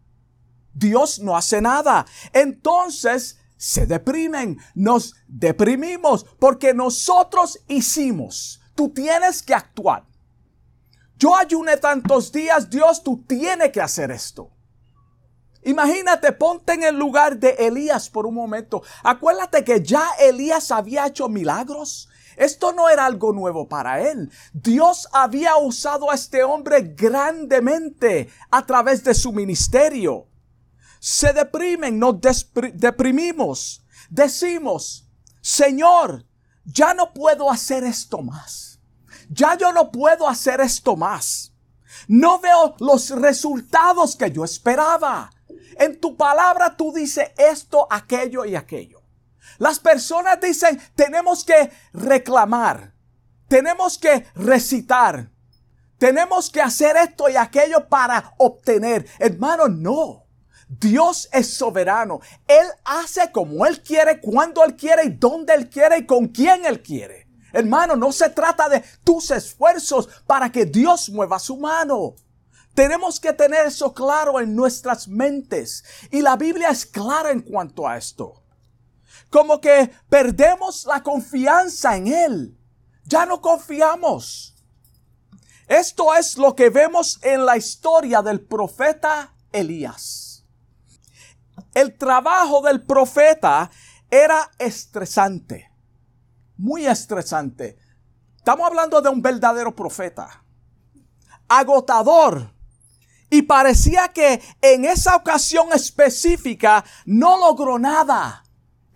Dios 0.73 1.19
no 1.19 1.37
hace 1.37 1.61
nada. 1.61 2.05
Entonces 2.33 3.39
se 3.55 3.85
deprimen, 3.85 4.57
nos 4.75 5.15
deprimimos 5.27 6.25
porque 6.37 6.73
nosotros 6.73 7.59
hicimos. 7.69 8.59
Tú 8.75 8.89
tienes 8.89 9.41
que 9.41 9.53
actuar. 9.53 10.05
Yo 11.17 11.33
ayuné 11.37 11.77
tantos 11.77 12.31
días, 12.31 12.69
Dios, 12.69 13.01
tú 13.01 13.23
tienes 13.25 13.71
que 13.71 13.79
hacer 13.79 14.11
esto. 14.11 14.52
Imagínate, 15.65 16.31
ponte 16.33 16.73
en 16.73 16.83
el 16.83 16.97
lugar 16.97 17.37
de 17.37 17.51
Elías 17.51 18.09
por 18.09 18.25
un 18.25 18.35
momento. 18.35 18.83
Acuérdate 19.03 19.63
que 19.63 19.81
ya 19.81 20.09
Elías 20.19 20.71
había 20.71 21.07
hecho 21.07 21.29
milagros. 21.29 22.09
Esto 22.35 22.73
no 22.73 22.89
era 22.89 23.05
algo 23.05 23.31
nuevo 23.31 23.67
para 23.67 24.01
él. 24.01 24.31
Dios 24.53 25.07
había 25.13 25.55
usado 25.57 26.09
a 26.09 26.15
este 26.15 26.43
hombre 26.43 26.93
grandemente 26.95 28.29
a 28.49 28.65
través 28.65 29.03
de 29.03 29.13
su 29.13 29.31
ministerio. 29.31 30.27
Se 30.99 31.33
deprimen, 31.33 31.99
nos 31.99 32.15
deprimimos. 32.73 33.85
Decimos, 34.09 35.09
Señor, 35.41 36.25
ya 36.65 36.93
no 36.93 37.13
puedo 37.13 37.51
hacer 37.51 37.83
esto 37.83 38.21
más. 38.21 38.79
Ya 39.29 39.57
yo 39.57 39.71
no 39.73 39.91
puedo 39.91 40.27
hacer 40.27 40.61
esto 40.61 40.95
más. 40.95 41.53
No 42.07 42.39
veo 42.39 42.75
los 42.79 43.09
resultados 43.11 44.15
que 44.15 44.31
yo 44.31 44.43
esperaba. 44.43 45.29
En 45.77 45.99
tu 45.99 46.15
palabra 46.15 46.75
tú 46.75 46.93
dices 46.93 47.31
esto, 47.37 47.87
aquello 47.89 48.45
y 48.45 48.55
aquello. 48.55 49.01
Las 49.57 49.79
personas 49.79 50.39
dicen, 50.41 50.81
tenemos 50.95 51.43
que 51.43 51.71
reclamar, 51.93 52.93
tenemos 53.47 53.97
que 53.97 54.25
recitar, 54.35 55.29
tenemos 55.97 56.49
que 56.49 56.61
hacer 56.61 56.97
esto 56.97 57.29
y 57.29 57.35
aquello 57.35 57.87
para 57.87 58.33
obtener. 58.37 59.07
Hermano, 59.19 59.67
no. 59.67 60.23
Dios 60.67 61.29
es 61.31 61.53
soberano. 61.53 62.19
Él 62.47 62.65
hace 62.83 63.31
como 63.31 63.65
Él 63.65 63.81
quiere, 63.83 64.19
cuando 64.19 64.63
Él 64.63 64.75
quiere 64.75 65.05
y 65.05 65.09
donde 65.09 65.53
Él 65.53 65.69
quiere 65.69 65.99
y 65.99 66.05
con 66.05 66.27
quién 66.27 66.65
Él 66.65 66.81
quiere. 66.81 67.27
Hermano, 67.51 67.95
no 67.95 68.11
se 68.11 68.29
trata 68.29 68.67
de 68.67 68.83
tus 69.03 69.29
esfuerzos 69.29 70.09
para 70.25 70.51
que 70.51 70.65
Dios 70.65 71.09
mueva 71.09 71.37
su 71.37 71.57
mano. 71.57 72.15
Tenemos 72.73 73.19
que 73.19 73.33
tener 73.33 73.67
eso 73.67 73.93
claro 73.93 74.39
en 74.39 74.55
nuestras 74.55 75.07
mentes. 75.07 75.83
Y 76.09 76.21
la 76.21 76.35
Biblia 76.35 76.69
es 76.69 76.85
clara 76.85 77.31
en 77.31 77.41
cuanto 77.41 77.87
a 77.87 77.97
esto. 77.97 78.43
Como 79.29 79.61
que 79.61 79.91
perdemos 80.09 80.85
la 80.85 81.03
confianza 81.03 81.95
en 81.95 82.07
Él. 82.07 82.57
Ya 83.05 83.25
no 83.25 83.41
confiamos. 83.41 84.55
Esto 85.67 86.13
es 86.15 86.37
lo 86.37 86.55
que 86.55 86.69
vemos 86.69 87.19
en 87.21 87.45
la 87.45 87.57
historia 87.57 88.21
del 88.21 88.41
profeta 88.41 89.33
Elías. 89.51 90.45
El 91.73 91.97
trabajo 91.97 92.61
del 92.61 92.83
profeta 92.83 93.69
era 94.09 94.51
estresante. 94.57 95.71
Muy 96.57 96.85
estresante. 96.85 97.77
Estamos 98.35 98.67
hablando 98.67 99.01
de 99.01 99.09
un 99.09 99.21
verdadero 99.21 99.75
profeta. 99.75 100.43
Agotador 101.47 102.52
y 103.33 103.41
parecía 103.41 104.09
que 104.09 104.43
en 104.61 104.85
esa 104.85 105.15
ocasión 105.15 105.69
específica 105.73 106.85
no 107.07 107.39
logró 107.39 107.79
nada. 107.79 108.43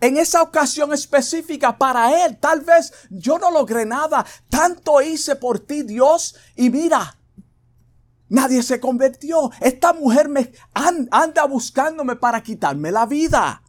En 0.00 0.16
esa 0.16 0.42
ocasión 0.42 0.94
específica 0.94 1.76
para 1.76 2.24
él, 2.24 2.38
tal 2.38 2.60
vez 2.60 2.92
yo 3.10 3.40
no 3.40 3.50
logré 3.50 3.84
nada. 3.84 4.24
Tanto 4.48 5.02
hice 5.02 5.34
por 5.34 5.58
ti, 5.58 5.82
Dios. 5.82 6.36
Y 6.54 6.70
mira, 6.70 7.18
nadie 8.28 8.62
se 8.62 8.78
convirtió. 8.78 9.50
Esta 9.58 9.92
mujer 9.92 10.28
me 10.28 10.52
anda 11.10 11.44
buscándome 11.46 12.14
para 12.14 12.40
quitarme 12.40 12.92
la 12.92 13.06
vida. 13.06 13.64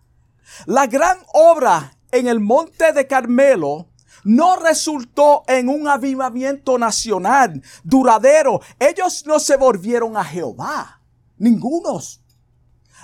La 0.67 0.85
gran 0.85 1.17
obra 1.33 1.97
en 2.11 2.27
el 2.27 2.39
monte 2.39 2.93
de 2.93 3.07
Carmelo 3.07 3.88
no 4.23 4.57
resultó 4.57 5.43
en 5.47 5.69
un 5.69 5.87
avivamiento 5.87 6.77
nacional 6.77 7.61
duradero. 7.83 8.61
Ellos 8.79 9.25
no 9.25 9.39
se 9.39 9.57
volvieron 9.57 10.17
a 10.17 10.23
Jehová, 10.23 11.01
ningunos. 11.37 12.21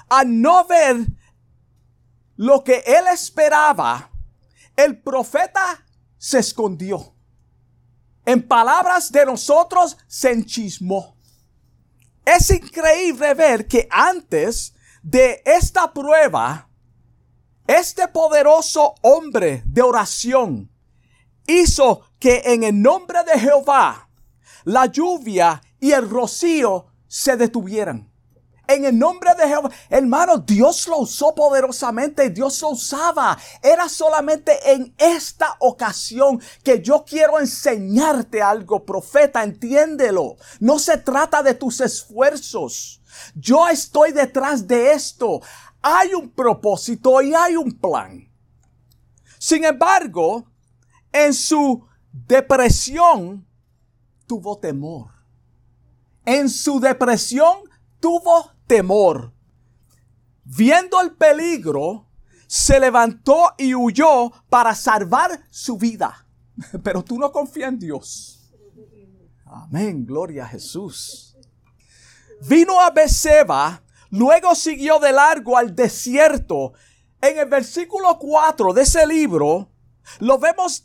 Al 0.09 0.41
no 0.41 0.65
ver 0.65 0.97
lo 2.35 2.63
que 2.63 2.83
él 2.85 3.05
esperaba, 3.13 4.09
el 4.75 5.01
profeta 5.01 5.83
se 6.17 6.39
escondió. 6.39 7.13
En 8.25 8.47
palabras 8.47 9.11
de 9.11 9.25
nosotros, 9.25 9.97
se 10.07 10.31
enchismó. 10.31 11.15
Es 12.25 12.49
increíble 12.49 13.33
ver 13.35 13.67
que 13.67 13.87
antes 13.91 14.73
de 15.03 15.43
esta 15.45 15.93
prueba, 15.93 16.67
este 17.67 18.07
poderoso 18.07 18.95
hombre 19.01 19.61
de 19.65 19.81
oración, 19.83 20.71
hizo 21.47 22.01
que 22.19 22.41
en 22.45 22.63
el 22.63 22.81
nombre 22.81 23.19
de 23.23 23.39
Jehová 23.39 24.09
la 24.63 24.87
lluvia 24.87 25.61
y 25.79 25.91
el 25.91 26.09
rocío 26.09 26.87
se 27.07 27.37
detuvieran. 27.37 28.11
En 28.67 28.85
el 28.85 28.97
nombre 28.97 29.29
de 29.35 29.47
Jehová, 29.47 29.69
hermano, 29.89 30.39
Dios 30.39 30.87
lo 30.87 30.97
usó 30.97 31.35
poderosamente, 31.35 32.31
Dios 32.31 32.59
lo 32.61 32.69
usaba. 32.69 33.37
Era 33.61 33.87
solamente 33.87 34.71
en 34.71 34.93
esta 34.97 35.55
ocasión 35.59 36.41
que 36.63 36.81
yo 36.81 37.05
quiero 37.05 37.39
enseñarte 37.39 38.41
algo, 38.41 38.83
profeta, 38.83 39.43
entiéndelo. 39.43 40.37
No 40.59 40.79
se 40.79 40.97
trata 40.97 41.43
de 41.43 41.53
tus 41.53 41.79
esfuerzos. 41.79 43.01
Yo 43.35 43.67
estoy 43.67 44.11
detrás 44.11 44.67
de 44.67 44.93
esto. 44.93 45.41
Hay 45.81 46.15
un 46.15 46.31
propósito 46.31 47.21
y 47.21 47.35
hay 47.35 47.55
un 47.55 47.71
plan. 47.71 48.27
Sin 49.37 49.63
embargo, 49.63 50.45
en 51.15 51.33
su 51.33 51.87
depresión 52.11 53.47
tuvo 54.27 54.59
temor. 54.59 55.11
En 56.25 56.49
su 56.49 56.81
depresión 56.81 57.59
tuvo 58.01 58.51
temor. 58.67 59.31
Viendo 60.43 60.99
el 60.99 61.13
peligro, 61.13 62.05
se 62.47 62.81
levantó 62.81 63.53
y 63.57 63.73
huyó 63.73 64.29
para 64.49 64.75
salvar 64.75 65.41
su 65.49 65.77
vida. 65.77 66.27
Pero 66.83 67.01
tú 67.01 67.17
no 67.17 67.31
confías 67.31 67.69
en 67.69 67.79
Dios. 67.79 68.51
Amén, 69.45 70.05
gloria 70.05 70.43
a 70.43 70.49
Jesús. 70.49 71.37
Vino 72.41 72.81
a 72.81 72.89
Beseba, 72.89 73.81
luego 74.09 74.53
siguió 74.53 74.99
de 74.99 75.13
largo 75.13 75.57
al 75.57 75.73
desierto. 75.73 76.73
En 77.21 77.39
el 77.39 77.47
versículo 77.47 78.19
4 78.19 78.73
de 78.73 78.81
ese 78.81 79.07
libro, 79.07 79.69
lo 80.19 80.37
vemos 80.37 80.83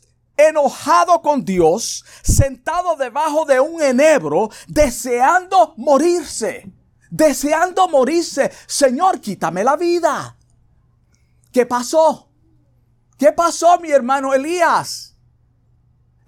enojado 0.49 1.23
con 1.23 1.44
Dios, 1.44 2.04
sentado 2.23 2.97
debajo 2.97 3.44
de 3.44 3.61
un 3.61 3.82
enebro, 3.82 4.50
deseando 4.66 5.75
morirse, 5.76 6.70
deseando 7.11 7.88
morirse. 7.88 8.50
Señor, 8.66 9.20
quítame 9.20 9.64
la 9.64 9.76
vida. 9.76 10.37
¿Qué 11.52 11.66
pasó? 11.66 12.28
¿Qué 13.18 13.32
pasó, 13.32 13.78
mi 13.80 13.90
hermano 13.90 14.32
Elías? 14.32 15.09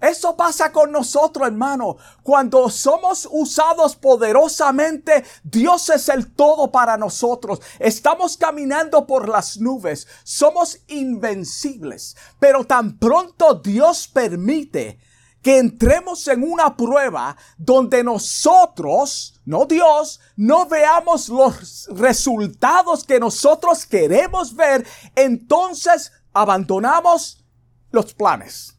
Eso 0.03 0.35
pasa 0.35 0.69
con 0.73 0.91
nosotros, 0.91 1.47
hermano. 1.47 1.95
Cuando 2.23 2.69
somos 2.69 3.25
usados 3.31 3.95
poderosamente, 3.95 5.23
Dios 5.45 5.89
es 5.89 6.09
el 6.09 6.33
todo 6.33 6.69
para 6.73 6.97
nosotros. 6.97 7.61
Estamos 7.79 8.35
caminando 8.35 9.07
por 9.07 9.29
las 9.29 9.61
nubes. 9.61 10.05
Somos 10.25 10.79
invencibles. 10.87 12.17
Pero 12.37 12.65
tan 12.65 12.99
pronto 12.99 13.53
Dios 13.53 14.09
permite 14.09 14.99
que 15.41 15.57
entremos 15.57 16.27
en 16.27 16.43
una 16.43 16.75
prueba 16.75 17.37
donde 17.57 18.03
nosotros, 18.03 19.39
no 19.45 19.65
Dios, 19.65 20.19
no 20.35 20.65
veamos 20.65 21.29
los 21.29 21.87
resultados 21.93 23.05
que 23.05 23.21
nosotros 23.21 23.85
queremos 23.85 24.53
ver, 24.53 24.85
entonces 25.15 26.11
abandonamos 26.33 27.45
los 27.91 28.13
planes 28.13 28.73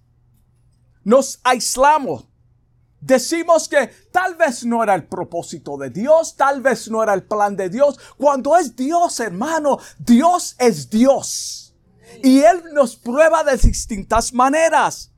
nos 1.05 1.41
aislamos. 1.45 2.27
Decimos 3.01 3.69
que 3.69 3.89
tal 4.11 4.35
vez 4.35 4.65
no 4.65 4.83
era 4.83 4.95
el 4.95 5.05
propósito 5.05 5.77
de 5.77 5.91
Dios, 5.91 6.37
tal 6.37 6.63
vez 6.63 6.91
no 6.91 7.03
era 7.03 7.13
el 7.13 7.23
plan 7.23 7.55
de 7.55 7.69
Dios. 7.69 8.01
Cuando 8.17 8.57
es 8.57 8.75
Dios, 8.75 9.21
hermano, 9.21 9.79
Dios 9.99 10.57
es 10.59 10.89
Dios. 10.89 11.75
Y 12.23 12.41
Él 12.41 12.63
nos 12.73 12.97
prueba 12.97 13.45
de 13.45 13.59
distintas 13.59 14.33
maneras. 14.33 15.11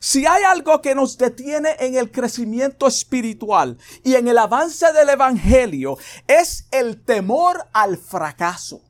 Si 0.00 0.26
hay 0.26 0.42
algo 0.44 0.80
que 0.80 0.94
nos 0.94 1.18
detiene 1.18 1.76
en 1.78 1.94
el 1.94 2.10
crecimiento 2.10 2.86
espiritual 2.86 3.78
y 4.02 4.14
en 4.14 4.26
el 4.26 4.38
avance 4.38 4.92
del 4.92 5.10
Evangelio, 5.10 5.98
es 6.26 6.66
el 6.70 7.04
temor 7.04 7.68
al 7.72 7.96
fracaso. 7.98 8.82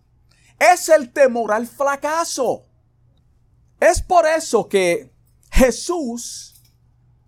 Es 0.59 0.89
el 0.89 1.13
temor 1.13 1.53
al 1.53 1.67
fracaso. 1.67 2.63
Es 3.81 4.01
por 4.01 4.27
eso 4.27 4.69
que 4.69 5.10
Jesús 5.61 6.55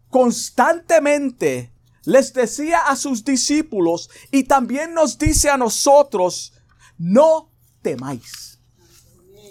constantemente 0.09 1.71
les 2.05 2.33
decía 2.33 2.79
a 2.79 2.97
sus 2.97 3.27
discípulos 3.27 4.09
y 4.31 4.45
también 4.45 4.95
nos 4.95 5.19
dice 5.19 5.51
a 5.51 5.59
nosotros, 5.59 6.55
no 6.97 7.53
temáis. 7.83 8.59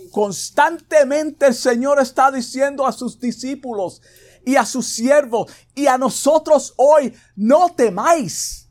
Constantemente 0.10 1.46
el 1.46 1.54
Señor 1.54 2.02
está 2.02 2.32
diciendo 2.32 2.88
a 2.88 2.92
sus 2.92 3.20
discípulos 3.20 4.02
y 4.44 4.56
a 4.56 4.66
sus 4.66 4.88
siervos 4.88 5.52
y 5.76 5.86
a 5.86 6.00
nosotros 6.00 6.74
hoy, 6.76 7.14
no 7.36 7.70
temáis. 7.70 8.68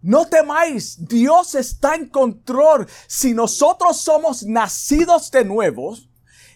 No 0.00 0.26
temáis, 0.26 1.06
Dios 1.06 1.54
está 1.54 1.94
en 1.94 2.08
control. 2.08 2.88
Si 3.06 3.32
nosotros 3.32 4.00
somos 4.00 4.42
nacidos 4.42 5.30
de 5.30 5.44
nuevo, 5.44 5.96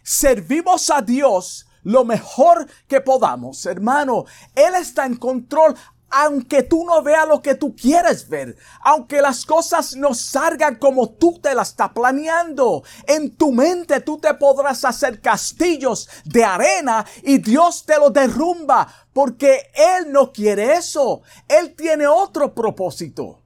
servimos 0.03 0.91
a 0.91 1.01
Dios, 1.01 1.66
lo 1.87 2.05
mejor 2.05 2.67
que 2.89 3.01
podamos, 3.01 3.65
hermano. 3.65 4.25
Él 4.57 4.75
está 4.75 5.07
en 5.07 5.17
control 5.17 5.77
aunque 6.09 6.63
tú 6.63 6.85
no 6.85 7.03
veas 7.03 7.27
lo 7.27 7.43
que 7.43 7.57
tú 7.57 7.75
quieres 7.75 8.29
ver, 8.29 8.57
aunque 8.81 9.21
las 9.21 9.45
cosas 9.45 9.97
no 9.97 10.15
salgan 10.15 10.77
como 10.77 11.11
tú 11.11 11.41
te 11.41 11.53
las 11.53 11.71
estás 11.71 11.91
planeando, 11.91 12.85
en 13.09 13.37
tu 13.37 13.51
mente 13.51 14.01
tú 14.01 14.17
te 14.19 14.33
podrás 14.35 14.85
hacer 14.85 15.21
castillos 15.21 16.09
de 16.25 16.45
arena 16.45 17.05
y 17.25 17.39
Dios 17.39 17.85
te 17.85 17.99
lo 17.99 18.11
derrumba, 18.11 18.87
porque 19.13 19.73
Él 19.75 20.13
no 20.13 20.33
quiere 20.33 20.75
eso, 20.75 21.23
Él 21.49 21.75
tiene 21.77 22.07
otro 22.07 22.55
propósito. 22.55 23.43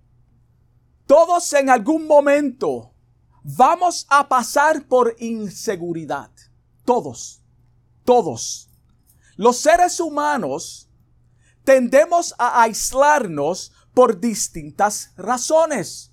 Todos 1.07 1.53
en 1.55 1.71
algún 1.71 2.07
momento 2.07 2.93
vamos 3.43 4.07
a 4.11 4.29
pasar 4.29 4.87
por 4.87 5.17
inseguridad, 5.19 6.31
todos 6.85 7.40
todos. 8.11 8.69
Los 9.37 9.59
seres 9.59 10.01
humanos 10.01 10.91
tendemos 11.63 12.35
a 12.39 12.61
aislarnos 12.63 13.71
por 13.95 14.19
distintas 14.19 15.13
razones, 15.17 16.13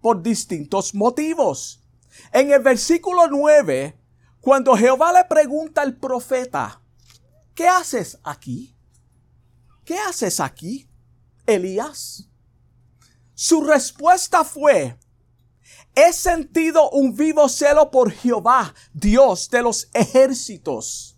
por 0.00 0.24
distintos 0.24 0.92
motivos. 0.92 1.84
En 2.32 2.50
el 2.50 2.60
versículo 2.64 3.28
9, 3.28 3.96
cuando 4.40 4.76
Jehová 4.76 5.12
le 5.12 5.22
pregunta 5.26 5.82
al 5.82 5.96
profeta, 5.96 6.82
¿qué 7.54 7.68
haces 7.68 8.18
aquí? 8.24 8.76
¿Qué 9.84 9.96
haces 10.00 10.40
aquí, 10.40 10.90
Elías? 11.46 12.28
Su 13.34 13.62
respuesta 13.62 14.42
fue, 14.42 14.98
he 15.94 16.12
sentido 16.12 16.90
un 16.90 17.14
vivo 17.14 17.48
celo 17.48 17.92
por 17.92 18.10
Jehová, 18.10 18.74
Dios 18.92 19.48
de 19.48 19.62
los 19.62 19.88
ejércitos 19.94 21.15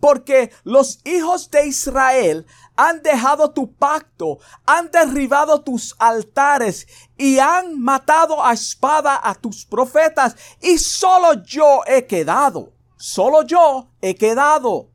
porque 0.00 0.52
los 0.64 1.00
hijos 1.04 1.50
de 1.50 1.66
Israel 1.66 2.46
han 2.76 3.02
dejado 3.02 3.50
tu 3.50 3.74
pacto, 3.74 4.38
han 4.64 4.90
derribado 4.90 5.62
tus 5.62 5.96
altares 5.98 6.86
y 7.16 7.38
han 7.38 7.80
matado 7.80 8.44
a 8.44 8.52
espada 8.52 9.20
a 9.22 9.34
tus 9.34 9.64
profetas 9.64 10.36
y 10.60 10.78
solo 10.78 11.42
yo 11.44 11.80
he 11.86 12.06
quedado, 12.06 12.72
solo 12.96 13.42
yo 13.42 13.90
he 14.00 14.14
quedado. 14.14 14.90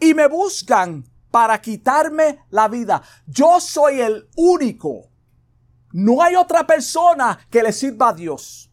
Y 0.00 0.14
me 0.14 0.26
buscan 0.28 1.04
para 1.30 1.60
quitarme 1.60 2.44
la 2.50 2.68
vida. 2.68 3.02
Yo 3.26 3.60
soy 3.60 4.00
el 4.00 4.28
único. 4.36 5.10
No 5.92 6.22
hay 6.22 6.34
otra 6.34 6.66
persona 6.66 7.38
que 7.50 7.62
le 7.62 7.72
sirva 7.72 8.08
a 8.08 8.12
Dios. 8.12 8.70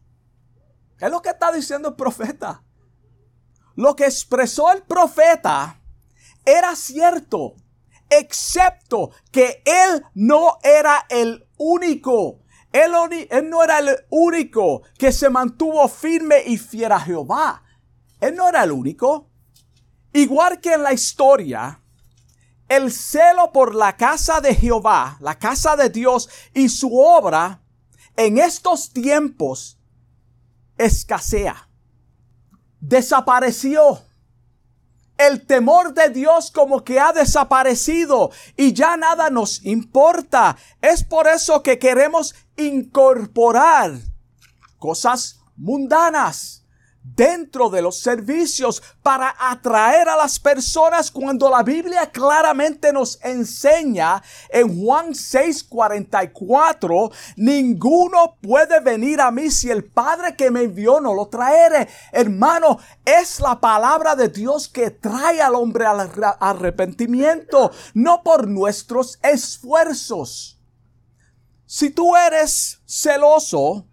Es 0.98 1.10
lo 1.10 1.20
que 1.20 1.30
está 1.30 1.52
diciendo 1.52 1.90
el 1.90 1.94
profeta. 1.94 2.62
Lo 3.76 3.96
que 3.96 4.04
expresó 4.04 4.72
el 4.72 4.82
profeta 4.82 5.80
era 6.44 6.76
cierto, 6.76 7.56
excepto 8.08 9.10
que 9.30 9.62
él 9.64 10.04
no 10.14 10.58
era 10.62 11.06
el 11.08 11.46
único. 11.56 12.40
Él, 12.72 12.92
no 13.48 13.62
era 13.62 13.78
el 13.78 13.96
único 14.10 14.82
que 14.98 15.12
se 15.12 15.30
mantuvo 15.30 15.86
firme 15.88 16.42
y 16.44 16.58
fiel 16.58 16.92
a 16.92 17.00
Jehová. 17.00 17.62
Él 18.20 18.34
no 18.34 18.48
era 18.48 18.64
el 18.64 18.72
único. 18.72 19.30
Igual 20.12 20.60
que 20.60 20.74
en 20.74 20.82
la 20.82 20.92
historia, 20.92 21.80
el 22.68 22.90
celo 22.92 23.52
por 23.52 23.74
la 23.74 23.96
casa 23.96 24.40
de 24.40 24.54
Jehová, 24.54 25.16
la 25.20 25.38
casa 25.38 25.76
de 25.76 25.88
Dios 25.88 26.28
y 26.52 26.68
su 26.68 26.96
obra 26.96 27.62
en 28.16 28.38
estos 28.38 28.92
tiempos 28.92 29.78
escasea 30.76 31.68
desapareció. 32.88 34.02
El 35.16 35.46
temor 35.46 35.94
de 35.94 36.08
Dios 36.10 36.50
como 36.50 36.82
que 36.82 36.98
ha 36.98 37.12
desaparecido 37.12 38.32
y 38.56 38.72
ya 38.72 38.96
nada 38.96 39.30
nos 39.30 39.64
importa. 39.64 40.56
Es 40.82 41.04
por 41.04 41.28
eso 41.28 41.62
que 41.62 41.78
queremos 41.78 42.34
incorporar 42.56 43.92
cosas 44.78 45.38
mundanas 45.56 46.63
dentro 47.04 47.68
de 47.68 47.82
los 47.82 47.98
servicios 47.98 48.82
para 49.02 49.36
atraer 49.38 50.08
a 50.08 50.16
las 50.16 50.40
personas 50.40 51.10
cuando 51.10 51.50
la 51.50 51.62
Biblia 51.62 52.10
claramente 52.10 52.92
nos 52.92 53.22
enseña 53.22 54.22
en 54.48 54.82
Juan 54.82 55.14
6:44, 55.14 57.12
ninguno 57.36 58.36
puede 58.40 58.80
venir 58.80 59.20
a 59.20 59.30
mí 59.30 59.50
si 59.50 59.70
el 59.70 59.84
Padre 59.84 60.34
que 60.34 60.50
me 60.50 60.62
envió 60.62 60.98
no 61.00 61.12
lo 61.12 61.26
traere. 61.26 61.88
Hermano, 62.10 62.78
es 63.04 63.38
la 63.38 63.60
palabra 63.60 64.16
de 64.16 64.28
Dios 64.28 64.66
que 64.66 64.90
trae 64.90 65.42
al 65.42 65.54
hombre 65.54 65.84
al 65.84 66.10
arrepentimiento, 66.40 67.70
no 67.92 68.22
por 68.22 68.48
nuestros 68.48 69.18
esfuerzos. 69.22 70.58
Si 71.66 71.90
tú 71.90 72.16
eres 72.16 72.80
celoso 72.86 73.86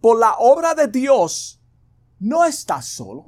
por 0.00 0.18
la 0.18 0.36
obra 0.38 0.74
de 0.74 0.86
Dios, 0.86 1.55
no 2.18 2.44
estás 2.44 2.86
solo. 2.86 3.24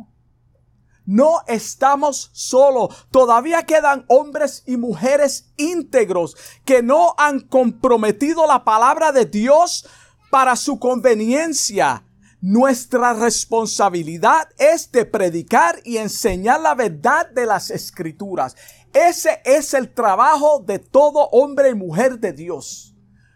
No 1.05 1.41
estamos 1.47 2.31
solos. 2.35 3.07
Todavía 3.11 3.63
quedan 3.63 4.05
hombres 4.09 4.63
y 4.67 4.77
mujeres 4.77 5.51
íntegros 5.57 6.37
que 6.67 6.83
no 6.83 7.15
han 7.17 7.41
comprometido 7.41 8.47
la 8.47 8.63
palabra 8.63 9.11
de 9.11 9.25
Dios 9.25 9.89
para 10.31 10.55
su 10.55 10.79
conveniencia. 10.79 12.05
Nuestra 12.43 13.15
responsabilidad 13.15 14.51
es 14.59 14.93
de 14.93 15.07
predicar 15.07 15.81
y 15.83 15.97
enseñar 15.97 16.61
la 16.61 16.75
verdad 16.75 17.31
de 17.31 17.47
las 17.47 17.71
escrituras. 17.71 18.55
Ese 18.93 19.41
es 19.47 19.73
el 19.73 19.93
trabajo 19.95 20.63
de 20.65 20.79
todo 20.79 21.29
hombre 21.31 21.71
y 21.71 21.75
mujer 21.75 22.19
de 22.19 22.35
Dios. 22.35 22.95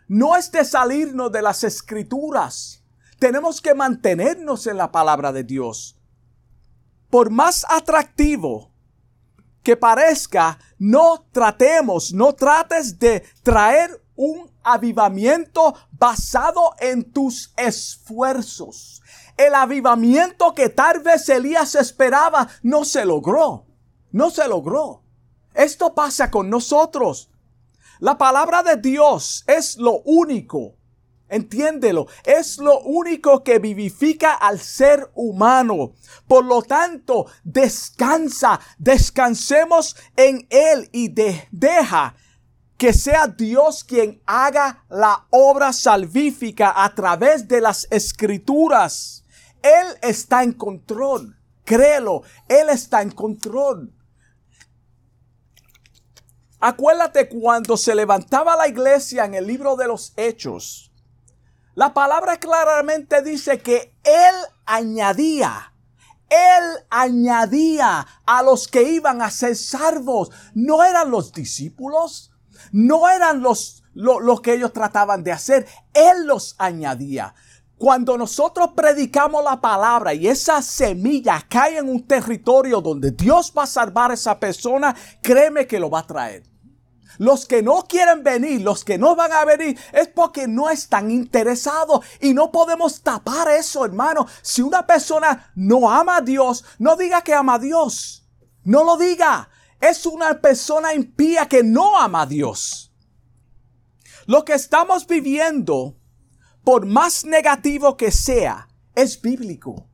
No 0.08 0.36
es 0.36 0.52
de 0.52 0.64
salirnos 0.66 1.32
de 1.32 1.40
las 1.40 1.64
escrituras 1.64 2.81
tenemos 3.22 3.60
que 3.60 3.72
mantenernos 3.72 4.66
en 4.66 4.76
la 4.76 4.90
palabra 4.90 5.30
de 5.30 5.44
Dios. 5.44 5.96
Por 7.08 7.30
más 7.30 7.64
atractivo 7.68 8.72
que 9.62 9.76
parezca, 9.76 10.58
no 10.76 11.24
tratemos, 11.30 12.12
no 12.12 12.32
trates 12.32 12.98
de 12.98 13.22
traer 13.44 14.02
un 14.16 14.50
avivamiento 14.64 15.72
basado 15.92 16.74
en 16.80 17.12
tus 17.12 17.52
esfuerzos. 17.56 19.00
El 19.36 19.54
avivamiento 19.54 20.52
que 20.52 20.68
tal 20.68 20.98
vez 20.98 21.28
Elías 21.28 21.76
esperaba 21.76 22.48
no 22.64 22.84
se 22.84 23.04
logró, 23.04 23.66
no 24.10 24.30
se 24.30 24.48
logró. 24.48 25.04
Esto 25.54 25.94
pasa 25.94 26.28
con 26.28 26.50
nosotros. 26.50 27.30
La 28.00 28.18
palabra 28.18 28.64
de 28.64 28.78
Dios 28.78 29.44
es 29.46 29.76
lo 29.76 30.00
único, 30.00 30.74
entiéndelo, 31.32 32.06
es 32.24 32.58
lo 32.58 32.80
único 32.80 33.42
que 33.42 33.58
vivifica 33.58 34.34
al 34.34 34.60
ser 34.60 35.10
humano. 35.14 35.94
Por 36.28 36.44
lo 36.44 36.62
tanto, 36.62 37.26
descansa, 37.42 38.60
descansemos 38.78 39.96
en 40.16 40.46
Él 40.50 40.88
y 40.92 41.08
deja 41.50 42.14
que 42.76 42.92
sea 42.92 43.26
Dios 43.26 43.82
quien 43.84 44.20
haga 44.26 44.84
la 44.88 45.26
obra 45.30 45.72
salvífica 45.72 46.84
a 46.84 46.94
través 46.94 47.48
de 47.48 47.60
las 47.60 47.86
escrituras. 47.90 49.24
Él 49.62 49.86
está 50.02 50.42
en 50.42 50.52
control. 50.52 51.36
Créelo, 51.64 52.22
Él 52.48 52.68
está 52.68 53.02
en 53.02 53.10
control. 53.10 53.92
Acuérdate 56.60 57.28
cuando 57.28 57.76
se 57.76 57.94
levantaba 57.94 58.54
la 58.54 58.68
iglesia 58.68 59.24
en 59.24 59.34
el 59.34 59.46
libro 59.46 59.74
de 59.74 59.88
los 59.88 60.12
Hechos. 60.16 60.91
La 61.74 61.94
palabra 61.94 62.38
claramente 62.38 63.22
dice 63.22 63.60
que 63.60 63.94
Él 64.04 64.34
añadía. 64.66 65.72
Él 66.28 66.84
añadía 66.90 68.06
a 68.26 68.42
los 68.42 68.68
que 68.68 68.82
iban 68.82 69.22
a 69.22 69.30
ser 69.30 69.56
salvos. 69.56 70.30
No 70.54 70.84
eran 70.84 71.10
los 71.10 71.32
discípulos. 71.32 72.30
No 72.72 73.08
eran 73.08 73.42
los, 73.42 73.84
lo, 73.94 74.42
que 74.42 74.54
ellos 74.54 74.72
trataban 74.72 75.24
de 75.24 75.32
hacer. 75.32 75.66
Él 75.94 76.26
los 76.26 76.54
añadía. 76.58 77.34
Cuando 77.78 78.16
nosotros 78.16 78.70
predicamos 78.76 79.42
la 79.42 79.60
palabra 79.60 80.14
y 80.14 80.28
esa 80.28 80.62
semilla 80.62 81.44
cae 81.48 81.78
en 81.78 81.88
un 81.88 82.06
territorio 82.06 82.80
donde 82.80 83.10
Dios 83.10 83.52
va 83.56 83.64
a 83.64 83.66
salvar 83.66 84.10
a 84.10 84.14
esa 84.14 84.38
persona, 84.38 84.94
créeme 85.20 85.66
que 85.66 85.80
lo 85.80 85.90
va 85.90 86.00
a 86.00 86.06
traer. 86.06 86.51
Los 87.18 87.46
que 87.46 87.62
no 87.62 87.84
quieren 87.88 88.22
venir, 88.22 88.62
los 88.62 88.84
que 88.84 88.98
no 88.98 89.14
van 89.14 89.32
a 89.32 89.44
venir, 89.44 89.78
es 89.92 90.08
porque 90.08 90.48
no 90.48 90.70
están 90.70 91.10
interesados. 91.10 92.04
Y 92.20 92.34
no 92.34 92.50
podemos 92.50 93.02
tapar 93.02 93.48
eso, 93.48 93.84
hermano. 93.84 94.26
Si 94.42 94.62
una 94.62 94.86
persona 94.86 95.52
no 95.54 95.90
ama 95.90 96.18
a 96.18 96.20
Dios, 96.20 96.64
no 96.78 96.96
diga 96.96 97.22
que 97.22 97.34
ama 97.34 97.54
a 97.54 97.58
Dios. 97.58 98.28
No 98.64 98.84
lo 98.84 98.96
diga. 98.96 99.48
Es 99.80 100.06
una 100.06 100.40
persona 100.40 100.94
impía 100.94 101.48
que 101.48 101.62
no 101.62 101.98
ama 101.98 102.22
a 102.22 102.26
Dios. 102.26 102.92
Lo 104.26 104.44
que 104.44 104.54
estamos 104.54 105.06
viviendo, 105.06 105.96
por 106.62 106.86
más 106.86 107.24
negativo 107.24 107.96
que 107.96 108.12
sea, 108.12 108.68
es 108.94 109.20
bíblico. 109.20 109.88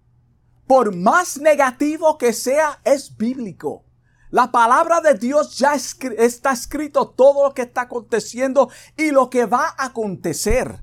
Por 0.66 0.94
más 0.94 1.38
negativo 1.38 2.18
que 2.18 2.34
sea, 2.34 2.80
es 2.84 3.16
bíblico. 3.16 3.87
La 4.30 4.52
palabra 4.52 5.00
de 5.00 5.14
Dios 5.14 5.56
ya 5.56 5.74
está 5.74 6.52
escrito 6.52 7.08
todo 7.08 7.44
lo 7.44 7.54
que 7.54 7.62
está 7.62 7.82
aconteciendo 7.82 8.68
y 8.96 9.10
lo 9.10 9.30
que 9.30 9.46
va 9.46 9.74
a 9.76 9.86
acontecer. 9.86 10.82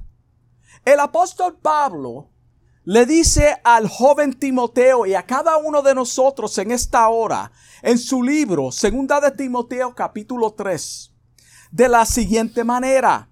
El 0.84 1.00
apóstol 1.00 1.58
Pablo 1.62 2.32
le 2.86 3.06
dice 3.06 3.56
al 3.64 3.88
joven 3.88 4.34
Timoteo 4.34 5.06
y 5.06 5.14
a 5.14 5.26
cada 5.26 5.58
uno 5.58 5.84
de 5.84 5.94
nosotros 5.94 6.58
en 6.58 6.72
esta 6.72 7.08
hora, 7.10 7.52
en 7.84 8.00
su 8.00 8.24
libro, 8.24 8.72
Segunda 8.72 9.20
de 9.22 9.32
Timoteo 9.32 9.94
capítulo 9.94 10.54
3, 10.54 11.14
de 11.72 11.90
la 11.90 12.06
siguiente 12.06 12.64
manera. 12.64 13.30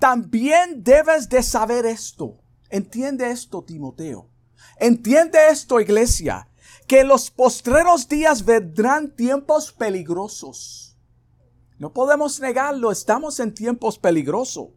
También 0.00 0.82
debes 0.82 1.28
de 1.28 1.42
saber 1.42 1.86
esto. 1.86 2.40
Entiende 2.68 3.30
esto, 3.30 3.62
Timoteo. 3.62 4.28
Entiende 4.78 5.38
esto, 5.50 5.80
iglesia 5.80 6.48
que 6.86 7.04
los 7.04 7.30
postreros 7.30 8.08
días 8.08 8.44
vendrán 8.44 9.14
tiempos 9.14 9.72
peligrosos. 9.72 10.96
No 11.78 11.92
podemos 11.92 12.40
negarlo, 12.40 12.90
estamos 12.90 13.40
en 13.40 13.52
tiempos 13.52 13.98
peligrosos. 13.98 14.68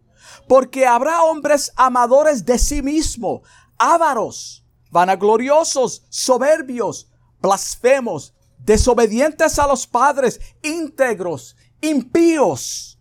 Porque 0.47 0.85
habrá 0.85 1.23
hombres 1.23 1.71
amadores 1.75 2.45
de 2.45 2.59
sí 2.59 2.81
mismo, 2.81 3.41
ávaros, 3.77 4.65
vanagloriosos, 4.91 6.05
soberbios, 6.09 7.09
blasfemos, 7.41 8.33
desobedientes 8.57 9.57
a 9.59 9.67
los 9.67 9.87
padres, 9.87 10.39
íntegros, 10.61 11.55
impíos, 11.81 12.99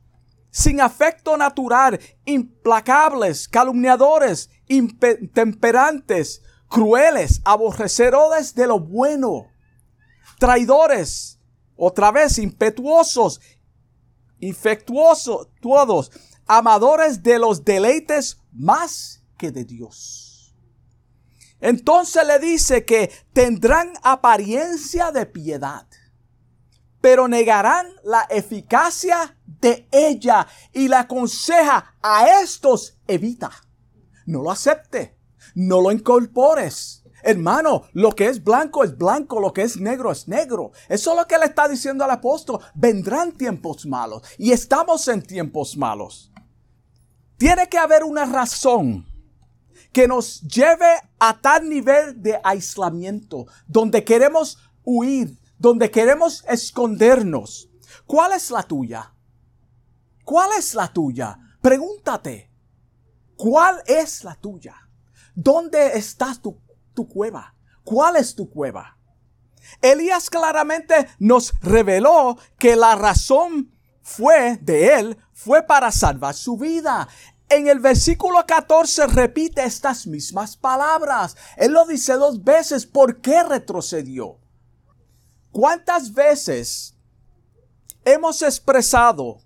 sin 0.50 0.80
afecto 0.80 1.36
natural, 1.36 1.98
implacables, 2.24 3.48
calumniadores, 3.48 4.48
intemperantes, 4.68 6.42
crueles, 6.68 7.40
aborrecedores 7.44 8.54
de 8.54 8.66
lo 8.66 8.78
bueno, 8.78 9.46
traidores, 10.38 11.40
otra 11.76 12.10
vez 12.12 12.38
impetuosos, 12.38 13.40
infectuosos, 14.40 15.48
todos, 15.60 16.10
amadores 16.46 17.22
de 17.22 17.38
los 17.38 17.64
deleites 17.64 18.38
más 18.52 19.22
que 19.36 19.50
de 19.50 19.64
Dios. 19.64 20.54
Entonces 21.60 22.24
le 22.26 22.38
dice 22.38 22.84
que 22.84 23.10
tendrán 23.32 23.92
apariencia 24.02 25.10
de 25.10 25.26
piedad, 25.26 25.86
pero 27.00 27.26
negarán 27.26 27.88
la 28.04 28.22
eficacia 28.30 29.36
de 29.44 29.88
ella 29.90 30.46
y 30.72 30.88
la 30.88 31.00
aconseja 31.00 31.96
a 32.00 32.40
estos 32.42 32.98
evita. 33.06 33.50
No 34.26 34.42
lo 34.42 34.50
acepte 34.50 35.17
no 35.54 35.80
lo 35.80 35.92
incorpores. 35.92 37.04
Hermano, 37.22 37.82
lo 37.92 38.12
que 38.12 38.26
es 38.26 38.42
blanco 38.42 38.84
es 38.84 38.96
blanco, 38.96 39.40
lo 39.40 39.52
que 39.52 39.62
es 39.62 39.76
negro 39.76 40.12
es 40.12 40.28
negro. 40.28 40.72
Eso 40.88 41.10
es 41.12 41.16
lo 41.16 41.26
que 41.26 41.38
le 41.38 41.46
está 41.46 41.68
diciendo 41.68 42.04
al 42.04 42.10
apóstol. 42.10 42.60
Vendrán 42.74 43.32
tiempos 43.32 43.86
malos 43.86 44.22
y 44.38 44.52
estamos 44.52 45.08
en 45.08 45.22
tiempos 45.22 45.76
malos. 45.76 46.32
Tiene 47.36 47.68
que 47.68 47.78
haber 47.78 48.04
una 48.04 48.24
razón 48.24 49.06
que 49.92 50.06
nos 50.06 50.42
lleve 50.42 51.00
a 51.18 51.40
tal 51.40 51.68
nivel 51.68 52.22
de 52.22 52.40
aislamiento, 52.44 53.46
donde 53.66 54.04
queremos 54.04 54.58
huir, 54.84 55.38
donde 55.58 55.90
queremos 55.90 56.44
escondernos. 56.48 57.68
¿Cuál 58.06 58.32
es 58.32 58.50
la 58.50 58.62
tuya? 58.62 59.12
¿Cuál 60.24 60.50
es 60.58 60.74
la 60.74 60.92
tuya? 60.92 61.38
Pregúntate, 61.60 62.50
¿cuál 63.36 63.82
es 63.86 64.24
la 64.24 64.34
tuya? 64.34 64.87
¿Dónde 65.40 65.96
está 65.96 66.34
tu, 66.34 66.60
tu 66.94 67.08
cueva? 67.08 67.54
¿Cuál 67.84 68.16
es 68.16 68.34
tu 68.34 68.50
cueva? 68.50 68.98
Elías 69.80 70.30
claramente 70.30 71.06
nos 71.20 71.54
reveló 71.60 72.36
que 72.58 72.74
la 72.74 72.96
razón 72.96 73.70
fue 74.02 74.56
de 74.56 74.94
él, 74.98 75.16
fue 75.32 75.62
para 75.62 75.92
salvar 75.92 76.34
su 76.34 76.56
vida. 76.56 77.06
En 77.48 77.68
el 77.68 77.78
versículo 77.78 78.44
14 78.44 79.06
repite 79.06 79.62
estas 79.62 80.08
mismas 80.08 80.56
palabras. 80.56 81.36
Él 81.56 81.70
lo 81.70 81.86
dice 81.86 82.14
dos 82.14 82.42
veces. 82.42 82.84
¿Por 82.84 83.20
qué 83.20 83.44
retrocedió? 83.44 84.40
¿Cuántas 85.52 86.12
veces 86.14 86.96
hemos 88.04 88.42
expresado, 88.42 89.38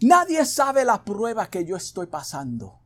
nadie 0.00 0.44
sabe 0.44 0.84
la 0.84 1.04
prueba 1.04 1.48
que 1.48 1.64
yo 1.64 1.76
estoy 1.76 2.08
pasando? 2.08 2.81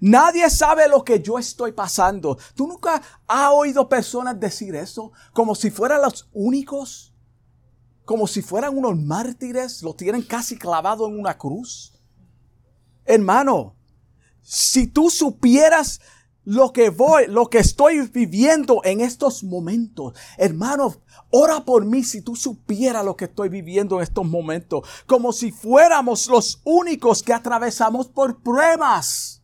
Nadie 0.00 0.48
sabe 0.50 0.88
lo 0.88 1.04
que 1.04 1.20
yo 1.20 1.38
estoy 1.38 1.72
pasando. 1.72 2.38
¿Tú 2.54 2.66
nunca 2.66 3.00
has 3.26 3.50
oído 3.52 3.88
personas 3.88 4.38
decir 4.38 4.74
eso? 4.74 5.12
Como 5.32 5.54
si 5.54 5.70
fueran 5.70 6.02
los 6.02 6.28
únicos. 6.32 7.14
Como 8.04 8.26
si 8.26 8.42
fueran 8.42 8.76
unos 8.76 8.96
mártires. 8.96 9.82
Lo 9.82 9.94
tienen 9.94 10.22
casi 10.22 10.58
clavado 10.58 11.06
en 11.08 11.18
una 11.18 11.36
cruz. 11.36 11.94
Hermano, 13.04 13.76
si 14.42 14.86
tú 14.86 15.10
supieras 15.10 16.00
lo 16.44 16.72
que 16.72 16.90
voy, 16.90 17.26
lo 17.26 17.50
que 17.50 17.58
estoy 17.58 18.06
viviendo 18.06 18.80
en 18.84 19.00
estos 19.00 19.42
momentos, 19.42 20.14
hermano, 20.38 20.94
ora 21.30 21.64
por 21.64 21.84
mí 21.84 22.04
si 22.04 22.20
tú 22.20 22.36
supieras 22.36 23.04
lo 23.04 23.16
que 23.16 23.24
estoy 23.24 23.48
viviendo 23.48 23.96
en 23.96 24.04
estos 24.04 24.24
momentos, 24.24 24.88
como 25.06 25.32
si 25.32 25.50
fuéramos 25.50 26.28
los 26.28 26.60
únicos 26.64 27.24
que 27.24 27.34
atravesamos 27.34 28.06
por 28.06 28.42
pruebas 28.42 29.42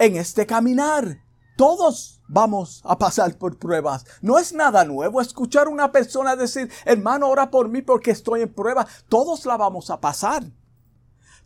en 0.00 0.16
este 0.16 0.46
caminar. 0.46 1.22
Todos 1.56 2.22
vamos 2.26 2.80
a 2.84 2.98
pasar 2.98 3.36
por 3.36 3.58
pruebas. 3.58 4.06
No 4.22 4.38
es 4.38 4.54
nada 4.54 4.84
nuevo 4.84 5.20
escuchar 5.20 5.66
a 5.66 5.70
una 5.70 5.92
persona 5.92 6.34
decir, 6.36 6.72
hermano, 6.86 7.28
ora 7.28 7.50
por 7.50 7.68
mí 7.68 7.82
porque 7.82 8.10
estoy 8.10 8.40
en 8.40 8.52
prueba. 8.52 8.86
Todos 9.10 9.44
la 9.44 9.58
vamos 9.58 9.90
a 9.90 10.00
pasar. 10.00 10.42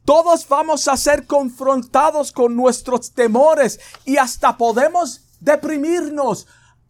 Todos 0.04 0.46
vamos 0.48 0.86
a 0.86 0.96
ser 0.96 1.26
confrontados 1.26 2.30
con 2.30 2.54
nuestros 2.54 3.12
temores 3.12 3.80
y 4.04 4.18
hasta 4.18 4.56
podemos 4.56 5.22
deprimirnos. 5.40 6.46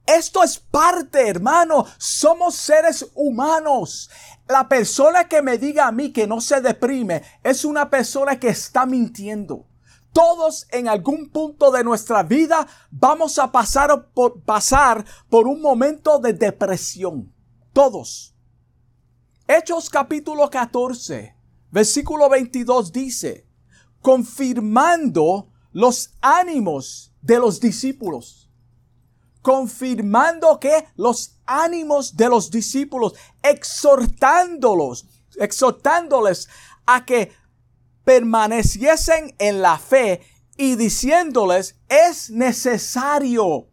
Esto 0.06 0.42
es 0.42 0.58
parte, 0.58 1.26
hermano. 1.26 1.86
Somos 1.96 2.56
seres 2.56 3.06
humanos. 3.14 4.10
La 4.48 4.68
persona 4.68 5.28
que 5.28 5.40
me 5.40 5.56
diga 5.56 5.86
a 5.86 5.92
mí 5.92 6.12
que 6.12 6.26
no 6.26 6.42
se 6.42 6.60
deprime 6.60 7.22
es 7.42 7.64
una 7.64 7.88
persona 7.88 8.38
que 8.38 8.48
está 8.48 8.84
mintiendo. 8.84 9.66
Todos 10.14 10.68
en 10.70 10.86
algún 10.86 11.28
punto 11.28 11.72
de 11.72 11.82
nuestra 11.82 12.22
vida 12.22 12.68
vamos 12.88 13.36
a 13.40 13.50
pasar 13.50 14.12
por, 14.14 14.40
pasar 14.42 15.04
por 15.28 15.48
un 15.48 15.60
momento 15.60 16.20
de 16.20 16.32
depresión. 16.32 17.34
Todos. 17.72 18.32
Hechos 19.48 19.90
capítulo 19.90 20.48
14, 20.48 21.36
versículo 21.72 22.28
22 22.28 22.92
dice, 22.92 23.48
confirmando 24.00 25.48
los 25.72 26.14
ánimos 26.20 27.12
de 27.20 27.40
los 27.40 27.58
discípulos. 27.58 28.48
Confirmando 29.42 30.60
que 30.60 30.86
los 30.94 31.40
ánimos 31.44 32.16
de 32.16 32.28
los 32.28 32.52
discípulos, 32.52 33.14
exhortándolos, 33.42 35.06
exhortándoles 35.40 36.48
a 36.86 37.04
que 37.04 37.32
permaneciesen 38.04 39.34
en 39.38 39.62
la 39.62 39.78
fe 39.78 40.20
y 40.56 40.76
diciéndoles 40.76 41.76
es 41.88 42.30
necesario. 42.30 43.68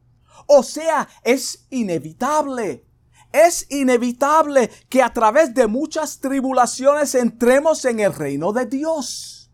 O 0.48 0.64
sea, 0.64 1.08
es 1.24 1.68
inevitable. 1.70 2.86
Es 3.32 3.68
inevitable 3.70 4.70
que 4.90 5.02
a 5.02 5.14
través 5.14 5.54
de 5.54 5.68
muchas 5.68 6.20
tribulaciones 6.20 7.16
entremos 7.16 7.86
en 7.86 8.00
el 8.02 8.14
reino 8.14 8.52
de 8.52 8.66
Dios. 8.66 9.50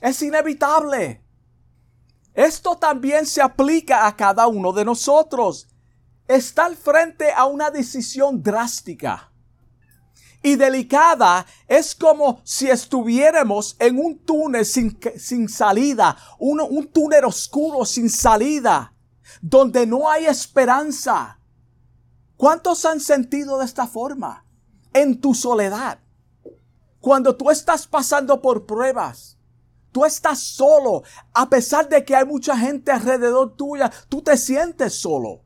Es 0.00 0.22
inevitable. 0.22 1.22
Esto 2.34 2.76
también 2.76 3.26
se 3.26 3.42
aplica 3.42 4.06
a 4.06 4.16
cada 4.16 4.46
uno 4.46 4.72
de 4.72 4.84
nosotros. 4.84 5.68
Estar 6.26 6.74
frente 6.76 7.30
a 7.32 7.44
una 7.44 7.70
decisión 7.70 8.42
drástica 8.42 9.31
y 10.42 10.56
delicada 10.56 11.46
es 11.68 11.94
como 11.94 12.40
si 12.44 12.68
estuviéramos 12.68 13.76
en 13.78 13.98
un 13.98 14.18
túnel 14.18 14.66
sin, 14.66 14.98
sin 15.16 15.48
salida, 15.48 16.16
un, 16.38 16.60
un 16.60 16.88
túnel 16.88 17.24
oscuro 17.24 17.84
sin 17.84 18.10
salida, 18.10 18.92
donde 19.40 19.86
no 19.86 20.10
hay 20.10 20.26
esperanza. 20.26 21.38
¿Cuántos 22.36 22.84
han 22.84 23.00
sentido 23.00 23.58
de 23.58 23.64
esta 23.64 23.86
forma? 23.86 24.44
En 24.92 25.20
tu 25.20 25.34
soledad. 25.34 26.00
Cuando 27.00 27.36
tú 27.36 27.50
estás 27.50 27.86
pasando 27.86 28.42
por 28.42 28.66
pruebas, 28.66 29.38
tú 29.92 30.04
estás 30.04 30.40
solo, 30.40 31.02
a 31.34 31.48
pesar 31.48 31.88
de 31.88 32.04
que 32.04 32.16
hay 32.16 32.24
mucha 32.24 32.56
gente 32.56 32.90
alrededor 32.90 33.54
tuya, 33.56 33.92
tú 34.08 34.22
te 34.22 34.36
sientes 34.36 34.94
solo. 34.94 35.41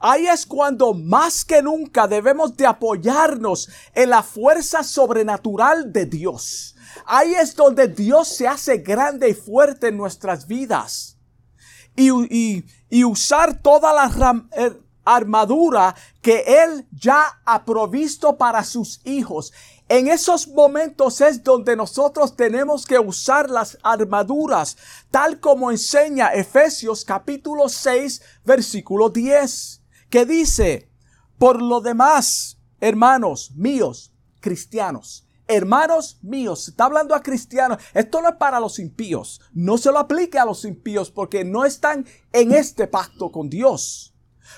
Ahí 0.00 0.26
es 0.26 0.46
cuando 0.46 0.92
más 0.92 1.44
que 1.44 1.62
nunca 1.62 2.06
debemos 2.06 2.56
de 2.56 2.66
apoyarnos 2.66 3.68
en 3.94 4.10
la 4.10 4.22
fuerza 4.22 4.82
sobrenatural 4.82 5.92
de 5.92 6.06
Dios. 6.06 6.76
Ahí 7.06 7.34
es 7.34 7.54
donde 7.54 7.88
Dios 7.88 8.28
se 8.28 8.48
hace 8.48 8.78
grande 8.78 9.28
y 9.30 9.34
fuerte 9.34 9.88
en 9.88 9.96
nuestras 9.96 10.46
vidas. 10.46 11.16
Y, 11.94 12.10
y, 12.90 13.04
usar 13.04 13.62
toda 13.62 13.92
la 13.94 14.44
eh, 14.52 14.78
armadura 15.04 15.94
que 16.20 16.44
Él 16.46 16.86
ya 16.92 17.40
ha 17.46 17.64
provisto 17.64 18.36
para 18.36 18.62
sus 18.64 19.00
hijos. 19.04 19.52
En 19.88 20.08
esos 20.08 20.48
momentos 20.48 21.22
es 21.22 21.42
donde 21.42 21.74
nosotros 21.74 22.36
tenemos 22.36 22.84
que 22.84 22.98
usar 22.98 23.48
las 23.48 23.78
armaduras, 23.82 24.76
tal 25.10 25.40
como 25.40 25.70
enseña 25.70 26.34
Efesios 26.34 27.04
capítulo 27.04 27.68
6, 27.70 28.20
versículo 28.44 29.08
10 29.08 29.85
que 30.10 30.24
dice, 30.24 30.90
por 31.38 31.60
lo 31.60 31.80
demás, 31.80 32.58
hermanos 32.80 33.52
míos, 33.54 34.12
cristianos, 34.40 35.26
hermanos 35.48 36.18
míos, 36.22 36.68
está 36.68 36.84
hablando 36.84 37.14
a 37.14 37.22
cristianos, 37.22 37.82
esto 37.94 38.20
no 38.20 38.28
es 38.30 38.36
para 38.36 38.60
los 38.60 38.78
impíos, 38.78 39.40
no 39.52 39.78
se 39.78 39.92
lo 39.92 39.98
aplique 39.98 40.38
a 40.38 40.44
los 40.44 40.64
impíos 40.64 41.10
porque 41.10 41.44
no 41.44 41.64
están 41.64 42.06
en 42.32 42.52
este 42.52 42.86
pacto 42.86 43.30
con 43.30 43.48
Dios. 43.48 44.14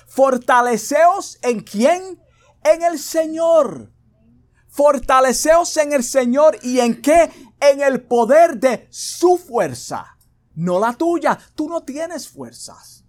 Fortaleceos 0.07 1.39
en 1.41 1.61
quién? 1.61 2.21
En 2.63 2.83
el 2.83 2.99
Señor. 2.99 3.91
Fortaleceos 4.67 5.75
en 5.77 5.93
el 5.93 6.03
Señor 6.03 6.57
y 6.61 6.79
en 6.79 7.01
qué? 7.01 7.31
En 7.59 7.81
el 7.81 8.01
poder 8.03 8.59
de 8.59 8.87
su 8.91 9.37
fuerza, 9.37 10.17
no 10.55 10.79
la 10.79 10.93
tuya. 10.93 11.37
Tú 11.55 11.67
no 11.67 11.81
tienes 11.81 12.29
fuerzas. 12.29 13.03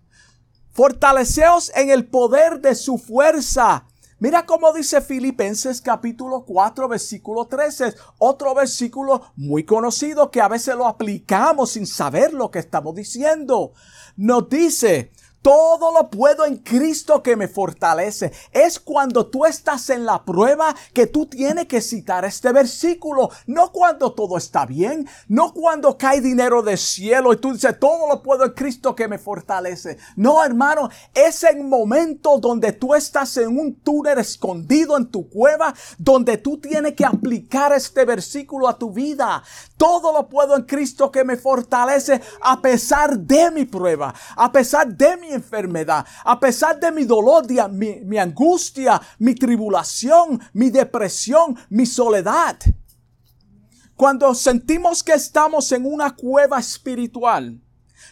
Fortaleceos 0.81 1.71
en 1.75 1.91
el 1.91 2.07
poder 2.07 2.63
de 2.63 2.75
su 2.75 2.97
fuerza. 2.97 3.85
Mira 4.19 4.47
cómo 4.47 4.73
dice 4.73 5.03
Filipenses 5.03 5.83
capítulo 5.83 6.47
4 6.47 6.89
versículo 6.89 7.45
13, 7.45 7.95
otro 8.17 8.55
versículo 8.55 9.31
muy 9.37 9.65
conocido 9.65 10.31
que 10.31 10.41
a 10.41 10.49
veces 10.49 10.75
lo 10.77 10.87
aplicamos 10.87 11.73
sin 11.73 11.87
saber 11.87 12.33
lo 12.33 12.51
que 12.51 12.61
estamos 12.61 12.95
diciendo. 12.95 13.75
Nos 14.17 14.49
dice, 14.49 15.13
todo 15.43 15.93
lo 15.93 16.11
puedo 16.11 16.45
en 16.45 16.59
Cristo 16.59 17.23
que 17.23 17.37
me 17.37 17.49
fortalece. 17.49 18.33
Es 18.53 18.79
cuando 18.79 19.27
tú 19.27 19.47
estás 19.47 19.89
en 19.91 20.05
la 20.05 20.25
prueba 20.25 20.75
que 20.93 21.07
tú 21.07 21.27
tienes 21.27 21.67
que 21.67 21.81
citar 21.81 22.25
este 22.25 22.53
versículo. 22.53 23.31
No 23.47 23.73
cuando 23.73 24.13
todo 24.13 24.37
está 24.37 24.67
bien. 24.67 25.09
No 25.29 25.53
cuando 25.53 25.97
cae 25.97 26.21
dinero 26.21 26.63
del 26.63 26.79
cielo 26.79 27.33
y 27.33 27.37
tú 27.39 27.53
dices, 27.53 27.79
todo 27.79 28.09
lo 28.09 28.23
puedo 28.23 28.45
en 28.45 28.53
Cristo 28.53 28.95
que 28.95 29.09
me 29.09 29.19
fortalece. 29.19 29.99
No, 30.17 30.45
hermano, 30.45 30.91
es 31.15 31.43
el 31.45 31.65
momento 31.65 32.39
donde 32.39 32.73
tú 32.73 32.95
estás 32.95 33.37
en 33.37 33.59
un 33.59 33.75
túnel 33.77 34.19
escondido 34.19 34.97
en 34.97 35.11
tu 35.11 35.29
cueva, 35.29 35.75
donde 35.99 36.37
tú 36.37 36.59
tienes 36.59 36.95
que 36.95 37.05
aplicar 37.05 37.73
este 37.73 38.05
versículo 38.05 38.69
a 38.69 38.79
tu 38.79 38.93
vida. 38.93 39.43
Todo 39.77 40.13
lo 40.13 40.29
puedo 40.29 40.57
en 40.57 40.63
Cristo 40.65 41.11
que 41.11 41.25
me 41.25 41.37
fortalece 41.37 42.21
a 42.43 42.61
pesar 42.61 43.19
de 43.19 43.51
mi 43.51 43.65
prueba, 43.65 44.15
a 44.37 44.53
pesar 44.53 44.89
de 44.89 45.17
mi 45.17 45.30
enfermedad, 45.33 46.05
a 46.25 46.39
pesar 46.39 46.79
de 46.79 46.93
mi 46.93 47.05
dolor, 47.05 47.45
mi, 47.71 48.01
mi 48.01 48.19
angustia, 48.19 49.01
mi 49.19 49.35
tribulación, 49.35 50.41
mi 50.53 50.71
depresión, 50.71 51.57
mi 51.69 51.87
soledad. 51.87 52.59
Cuando 53.97 54.35
sentimos 54.35 55.03
que 55.03 55.13
estamos 55.13 55.71
en 55.73 55.85
una 55.85 56.17
cueva 56.17 56.59
espiritual, 56.59 57.61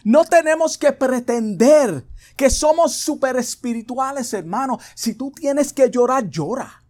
no 0.03 0.23
tenemos 0.23 0.77
que 0.77 0.91
pretender 0.91 2.05
que 2.35 2.49
somos 2.49 2.93
super 2.93 3.35
espirituales, 3.37 4.33
hermano. 4.33 4.79
Si 4.95 5.15
tú 5.15 5.31
tienes 5.31 5.73
que 5.73 5.89
llorar, 5.89 6.29
llora. 6.29 6.83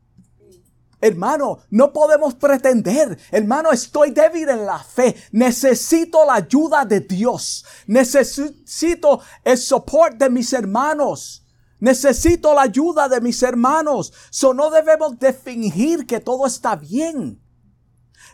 Hermano, 1.01 1.59
no 1.69 1.93
podemos 1.93 2.35
pretender, 2.35 3.17
hermano, 3.31 3.71
estoy 3.71 4.11
débil 4.11 4.49
en 4.49 4.65
la 4.65 4.79
fe, 4.79 5.15
necesito 5.31 6.25
la 6.25 6.35
ayuda 6.35 6.83
de 6.83 6.99
Dios, 6.99 7.65
necesito 7.87 9.21
el 9.45 9.57
soporte 9.57 10.25
de 10.25 10.29
mis 10.29 10.51
hermanos, 10.51 11.45
necesito 11.79 12.53
la 12.53 12.63
ayuda 12.63 13.07
de 13.07 13.21
mis 13.21 13.41
hermanos, 13.43 14.11
so 14.29 14.53
no 14.53 14.69
debemos 14.69 15.17
de 15.19 15.31
fingir 15.31 16.05
que 16.05 16.19
todo 16.19 16.45
está 16.45 16.75
bien. 16.75 17.41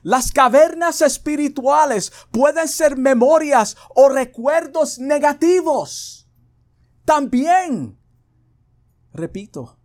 Las 0.02 0.32
cavernas 0.32 1.02
espirituales 1.02 2.12
pueden 2.32 2.68
ser 2.68 2.98
memorias 2.98 3.78
o 3.94 4.10
recuerdos 4.10 4.98
negativos. 4.98 6.28
También, 7.06 8.00
repito, 9.14 9.78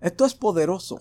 esto 0.00 0.24
es 0.24 0.34
poderoso. 0.34 1.00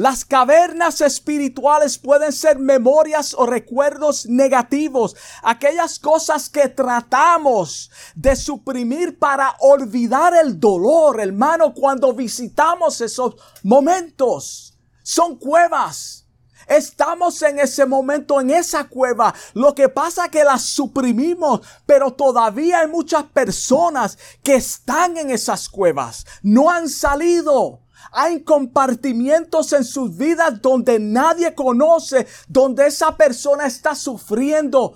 Las 0.00 0.24
cavernas 0.24 1.02
espirituales 1.02 1.98
pueden 1.98 2.32
ser 2.32 2.58
memorias 2.58 3.34
o 3.36 3.44
recuerdos 3.44 4.24
negativos, 4.24 5.14
aquellas 5.42 5.98
cosas 5.98 6.48
que 6.48 6.70
tratamos 6.70 7.90
de 8.14 8.34
suprimir 8.34 9.18
para 9.18 9.54
olvidar 9.60 10.32
el 10.34 10.58
dolor, 10.58 11.20
hermano, 11.20 11.74
cuando 11.74 12.14
visitamos 12.14 13.02
esos 13.02 13.36
momentos. 13.62 14.72
Son 15.02 15.36
cuevas. 15.36 16.24
Estamos 16.66 17.42
en 17.42 17.58
ese 17.58 17.84
momento, 17.84 18.40
en 18.40 18.52
esa 18.52 18.84
cueva. 18.84 19.34
Lo 19.52 19.74
que 19.74 19.90
pasa 19.90 20.24
es 20.24 20.30
que 20.30 20.44
las 20.44 20.62
suprimimos, 20.62 21.60
pero 21.84 22.14
todavía 22.14 22.80
hay 22.80 22.86
muchas 22.86 23.24
personas 23.24 24.16
que 24.42 24.54
están 24.54 25.18
en 25.18 25.30
esas 25.30 25.68
cuevas. 25.68 26.24
No 26.42 26.70
han 26.70 26.88
salido. 26.88 27.80
Hay 28.12 28.42
compartimientos 28.42 29.72
en 29.72 29.84
sus 29.84 30.16
vidas 30.16 30.60
donde 30.60 30.98
nadie 30.98 31.54
conoce, 31.54 32.26
donde 32.48 32.86
esa 32.86 33.16
persona 33.16 33.66
está 33.66 33.94
sufriendo, 33.94 34.94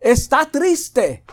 está 0.00 0.50
triste. 0.50 1.24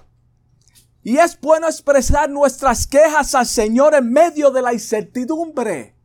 Y 1.02 1.18
es 1.18 1.40
bueno 1.40 1.68
expresar 1.68 2.30
nuestras 2.30 2.86
quejas 2.86 3.34
al 3.34 3.46
Señor 3.46 3.96
en 3.96 4.12
medio 4.12 4.52
de 4.52 4.62
la 4.62 4.74
incertidumbre. 4.74 5.96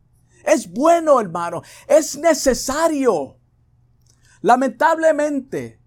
Es 0.43 0.71
bueno, 0.71 1.19
hermano, 1.19 1.61
es 1.87 2.17
necesario. 2.17 3.37
Lamentablemente, 4.41 5.79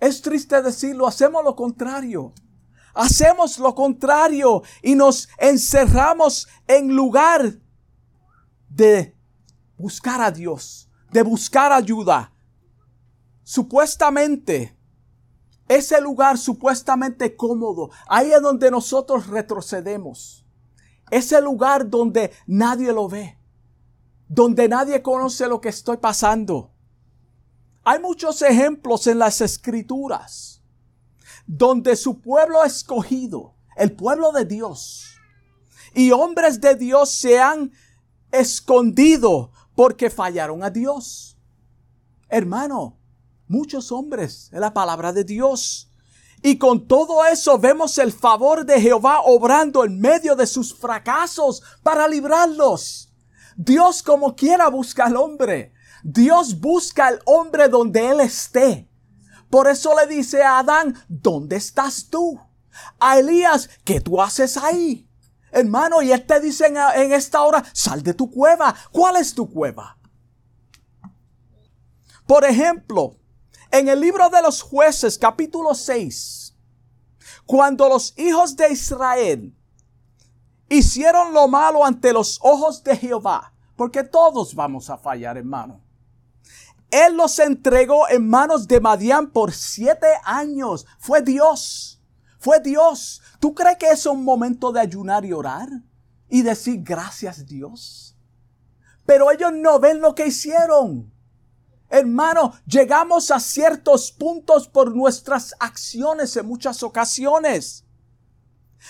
es 0.00 0.20
triste 0.22 0.60
decirlo, 0.60 1.06
hacemos 1.06 1.42
lo 1.44 1.56
contrario. 1.56 2.34
Hacemos 2.94 3.58
lo 3.58 3.74
contrario 3.74 4.62
y 4.82 4.94
nos 4.94 5.28
encerramos 5.38 6.46
en 6.68 6.94
lugar 6.94 7.58
de 8.74 9.16
buscar 9.76 10.20
a 10.20 10.30
Dios, 10.30 10.88
de 11.12 11.22
buscar 11.22 11.72
ayuda. 11.72 12.32
Supuestamente, 13.42 14.76
ese 15.68 16.00
lugar 16.00 16.38
supuestamente 16.38 17.36
cómodo, 17.36 17.90
ahí 18.08 18.32
es 18.32 18.42
donde 18.42 18.70
nosotros 18.70 19.26
retrocedemos. 19.28 20.44
Ese 21.10 21.40
lugar 21.40 21.88
donde 21.88 22.32
nadie 22.46 22.92
lo 22.92 23.08
ve, 23.08 23.38
donde 24.28 24.68
nadie 24.68 25.02
conoce 25.02 25.46
lo 25.46 25.60
que 25.60 25.68
estoy 25.68 25.98
pasando. 25.98 26.72
Hay 27.84 28.00
muchos 28.00 28.40
ejemplos 28.42 29.06
en 29.06 29.18
las 29.18 29.40
escrituras 29.40 30.62
donde 31.46 31.94
su 31.94 32.20
pueblo 32.20 32.64
escogido, 32.64 33.54
el 33.76 33.92
pueblo 33.92 34.32
de 34.32 34.46
Dios, 34.46 35.14
y 35.94 36.10
hombres 36.10 36.60
de 36.60 36.74
Dios 36.74 37.12
se 37.12 37.38
han 37.38 37.70
escondido 38.40 39.50
porque 39.74 40.10
fallaron 40.10 40.62
a 40.62 40.70
Dios. 40.70 41.36
Hermano, 42.28 42.96
muchos 43.48 43.92
hombres 43.92 44.50
en 44.52 44.60
la 44.60 44.72
palabra 44.72 45.12
de 45.12 45.24
Dios. 45.24 45.90
Y 46.42 46.58
con 46.58 46.86
todo 46.86 47.24
eso 47.24 47.58
vemos 47.58 47.96
el 47.98 48.12
favor 48.12 48.66
de 48.66 48.80
Jehová 48.80 49.20
obrando 49.24 49.84
en 49.84 49.98
medio 50.00 50.36
de 50.36 50.46
sus 50.46 50.74
fracasos 50.74 51.62
para 51.82 52.06
librarlos. 52.06 53.10
Dios 53.56 54.02
como 54.02 54.34
quiera 54.36 54.68
busca 54.68 55.06
al 55.06 55.16
hombre. 55.16 55.72
Dios 56.02 56.60
busca 56.60 57.06
al 57.06 57.20
hombre 57.24 57.68
donde 57.68 58.10
él 58.10 58.20
esté. 58.20 58.88
Por 59.48 59.68
eso 59.68 59.94
le 59.94 60.12
dice 60.12 60.42
a 60.42 60.58
Adán, 60.58 60.94
¿dónde 61.08 61.56
estás 61.56 62.08
tú? 62.10 62.38
A 62.98 63.18
Elías, 63.18 63.70
¿qué 63.84 64.00
tú 64.00 64.20
haces 64.20 64.56
ahí? 64.56 65.08
Hermano, 65.54 66.02
y 66.02 66.10
él 66.10 66.26
te 66.26 66.40
dice 66.40 66.66
en, 66.66 67.12
esta 67.12 67.42
hora, 67.42 67.64
sal 67.72 68.02
de 68.02 68.12
tu 68.12 68.28
cueva. 68.28 68.74
¿Cuál 68.90 69.16
es 69.16 69.32
tu 69.32 69.48
cueva? 69.48 69.96
Por 72.26 72.44
ejemplo, 72.44 73.16
en 73.70 73.88
el 73.88 74.00
libro 74.00 74.28
de 74.30 74.42
los 74.42 74.62
jueces, 74.62 75.16
capítulo 75.16 75.72
6, 75.72 76.56
cuando 77.46 77.88
los 77.88 78.18
hijos 78.18 78.56
de 78.56 78.72
Israel 78.72 79.56
hicieron 80.68 81.32
lo 81.32 81.46
malo 81.46 81.84
ante 81.84 82.12
los 82.12 82.40
ojos 82.42 82.82
de 82.82 82.96
Jehová, 82.96 83.54
porque 83.76 84.02
todos 84.02 84.56
vamos 84.56 84.90
a 84.90 84.98
fallar, 84.98 85.36
hermano. 85.36 85.80
Él 86.90 87.16
los 87.16 87.38
entregó 87.38 88.08
en 88.08 88.28
manos 88.28 88.66
de 88.66 88.80
Madián 88.80 89.30
por 89.30 89.52
siete 89.52 90.08
años. 90.24 90.84
Fue 90.98 91.22
Dios. 91.22 91.93
Fue 92.44 92.60
Dios. 92.60 93.22
¿Tú 93.40 93.54
crees 93.54 93.78
que 93.78 93.88
es 93.88 94.04
un 94.04 94.22
momento 94.22 94.70
de 94.70 94.78
ayunar 94.78 95.24
y 95.24 95.32
orar? 95.32 95.66
Y 96.28 96.42
decir 96.42 96.82
gracias 96.82 97.46
Dios. 97.46 98.18
Pero 99.06 99.30
ellos 99.30 99.50
no 99.54 99.80
ven 99.80 100.02
lo 100.02 100.14
que 100.14 100.26
hicieron. 100.26 101.10
Hermano, 101.88 102.52
llegamos 102.66 103.30
a 103.30 103.40
ciertos 103.40 104.12
puntos 104.12 104.68
por 104.68 104.94
nuestras 104.94 105.54
acciones 105.58 106.36
en 106.36 106.44
muchas 106.44 106.82
ocasiones. 106.82 107.86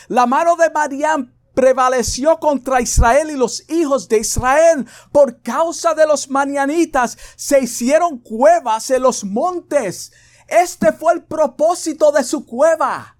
La 0.08 0.26
mano 0.26 0.56
de 0.56 0.70
Madián 0.70 1.32
prevaleció 1.54 2.40
contra 2.40 2.80
Israel 2.80 3.30
y 3.30 3.36
los 3.36 3.70
hijos 3.70 4.08
de 4.08 4.18
Israel. 4.18 4.84
Por 5.12 5.42
causa 5.42 5.94
de 5.94 6.08
los 6.08 6.28
manianitas 6.28 7.16
se 7.36 7.60
hicieron 7.60 8.18
cuevas 8.18 8.90
en 8.90 9.02
los 9.02 9.22
montes. 9.22 10.10
Este 10.48 10.92
fue 10.92 11.12
el 11.12 11.22
propósito 11.22 12.10
de 12.10 12.24
su 12.24 12.44
cueva. 12.44 13.14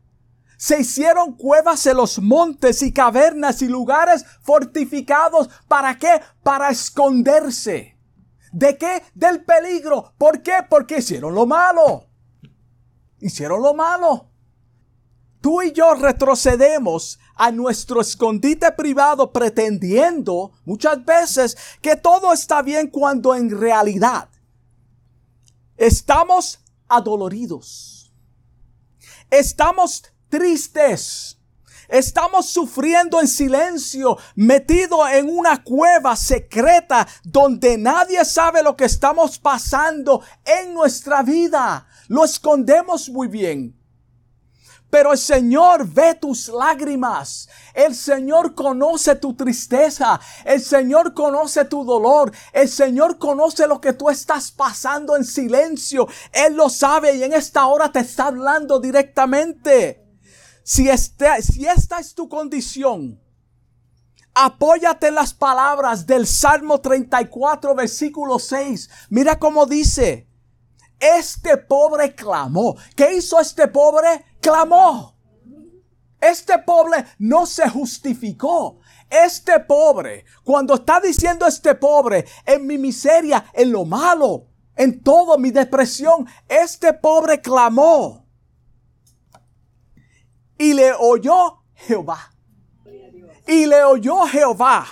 Se 0.65 0.81
hicieron 0.81 1.35
cuevas 1.35 1.85
en 1.85 1.99
los 1.99 2.19
montes 2.21 2.81
y 2.81 2.91
cavernas 2.91 3.61
y 3.61 3.69
lugares 3.69 4.25
fortificados. 4.41 5.51
¿Para 5.69 5.99
qué? 5.99 6.23
Para 6.43 6.71
esconderse. 6.71 7.99
¿De 8.51 8.79
qué? 8.79 9.03
Del 9.15 9.45
peligro. 9.45 10.15
¿Por 10.17 10.41
qué? 10.41 10.65
Porque 10.71 11.01
hicieron 11.01 11.35
lo 11.35 11.45
malo. 11.45 12.07
Hicieron 13.21 13.61
lo 13.61 13.75
malo. 13.75 14.31
Tú 15.43 15.61
y 15.61 15.73
yo 15.73 15.93
retrocedemos 15.97 17.19
a 17.35 17.53
nuestro 17.53 18.01
escondite 18.01 18.73
privado 18.73 19.35
pretendiendo 19.35 20.53
muchas 20.65 21.05
veces 21.05 21.59
que 21.83 21.95
todo 21.95 22.33
está 22.33 22.63
bien 22.63 22.89
cuando 22.89 23.35
en 23.35 23.51
realidad 23.51 24.31
estamos 25.77 26.59
adoloridos. 26.89 28.15
Estamos 29.29 30.05
tristes. 30.35 31.39
Estamos 31.89 32.47
sufriendo 32.47 33.21
en 33.21 33.29
silencio, 33.29 34.19
metido 34.35 35.07
en 35.07 35.29
una 35.29 35.63
cueva 35.63 36.17
secreta 36.17 37.07
donde 37.23 37.79
nadie 37.79 38.25
sabe 38.25 38.65
lo 38.65 38.75
que 38.75 38.87
estamos 38.87 39.39
pasando 39.39 40.23
en 40.45 40.75
nuestra 40.75 41.23
vida. 41.23 41.87
Lo 42.09 42.25
escondemos 42.25 43.09
muy 43.11 43.29
bien. 43.29 43.79
Pero 44.91 45.13
el 45.13 45.19
Señor 45.19 45.87
ve 45.87 46.15
tus 46.15 46.49
lágrimas. 46.49 47.49
El 47.73 47.95
Señor 47.95 48.55
conoce 48.57 49.15
tu 49.15 49.35
tristeza. 49.35 50.21
El 50.45 50.61
Señor 50.61 51.15
conoce 51.15 51.65
tu 51.65 51.85
dolor. 51.85 52.33
El 52.53 52.69
Señor 52.69 53.19
conoce 53.19 53.69
lo 53.69 53.81
que 53.81 53.93
tú 53.93 54.11
estás 54.11 54.51
pasando 54.51 55.17
en 55.17 55.25
silencio. 55.25 56.09
Él 56.33 56.55
lo 56.55 56.69
sabe 56.69 57.17
y 57.17 57.23
en 57.23 57.33
esta 57.33 57.67
hora 57.67 57.93
te 57.93 58.01
está 58.01 58.27
hablando 58.27 58.81
directamente. 58.81 60.04
Si, 60.65 60.89
este, 60.89 61.43
si 61.43 61.67
esta 61.67 61.99
es 61.99 62.15
tu 62.15 62.27
condición, 62.27 63.21
apóyate 64.33 65.09
en 65.09 65.15
las 65.15 65.35
palabras 65.35 66.07
del 66.07 66.27
Salmo 66.27 66.81
34, 66.81 67.75
versículo 67.75 68.39
6. 68.39 68.89
Mira 69.11 69.39
cómo 69.39 69.67
dice. 69.67 70.27
Este 70.99 71.59
pobre 71.59 72.15
clamó. 72.15 72.77
¿Qué 72.97 73.15
hizo 73.15 73.39
este 73.39 73.69
pobre? 73.69 74.25
Clamó. 74.41 75.15
Este 76.19 76.59
pobre 76.61 77.05
no 77.19 77.45
se 77.45 77.69
justificó. 77.69 78.79
Este 79.11 79.61
pobre, 79.61 80.25
cuando 80.45 80.77
está 80.77 80.99
diciendo 80.99 81.47
este 81.47 81.75
pobre, 81.75 82.25
en 82.47 82.67
mi 82.67 82.79
miseria, 82.79 83.45
en 83.53 83.71
lo 83.71 83.85
malo, 83.85 84.47
en 84.77 85.03
todo 85.03 85.37
mi 85.37 85.51
depresión, 85.51 86.27
este 86.49 86.95
pobre 86.95 87.43
clamó. 87.43 88.24
Y 90.59 90.75
le 90.75 90.93
oyó 90.93 91.63
Jehová. 91.75 92.33
Y 93.47 93.67
le 93.67 93.83
oyó 93.85 94.27
Jehová. 94.27 94.87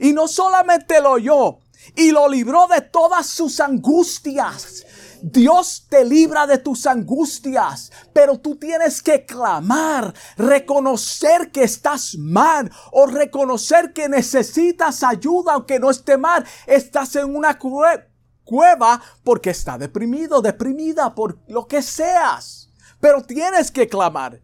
Y 0.00 0.12
no 0.12 0.28
solamente 0.28 1.00
lo 1.00 1.12
oyó, 1.12 1.58
y 1.94 2.10
lo 2.10 2.28
libró 2.28 2.66
de 2.66 2.80
todas 2.80 3.26
sus 3.26 3.60
angustias. 3.60 4.86
Dios 5.22 5.86
te 5.88 6.04
libra 6.04 6.46
de 6.46 6.58
tus 6.58 6.86
angustias, 6.86 7.90
pero 8.12 8.38
tú 8.38 8.56
tienes 8.56 9.02
que 9.02 9.24
clamar, 9.24 10.12
reconocer 10.36 11.50
que 11.50 11.62
estás 11.62 12.16
mal 12.18 12.70
o 12.92 13.06
reconocer 13.06 13.94
que 13.94 14.08
necesitas 14.08 15.02
ayuda 15.02 15.54
aunque 15.54 15.78
no 15.78 15.90
esté 15.90 16.18
mal. 16.18 16.44
Estás 16.66 17.16
en 17.16 17.34
una 17.34 17.58
cueva 17.58 19.00
porque 19.22 19.50
está 19.50 19.78
deprimido, 19.78 20.42
deprimida 20.42 21.14
por 21.14 21.38
lo 21.48 21.66
que 21.66 21.80
seas, 21.80 22.68
pero 23.00 23.22
tienes 23.22 23.70
que 23.70 23.88
clamar. 23.88 24.43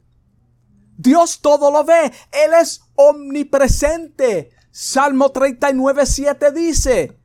Dios 1.00 1.40
todo 1.40 1.70
lo 1.70 1.84
ve, 1.84 2.12
Él 2.32 2.52
es 2.60 2.82
omnipresente. 2.94 4.50
Salmo 4.70 5.30
39, 5.30 6.06
7 6.06 6.52
dice, 6.52 7.18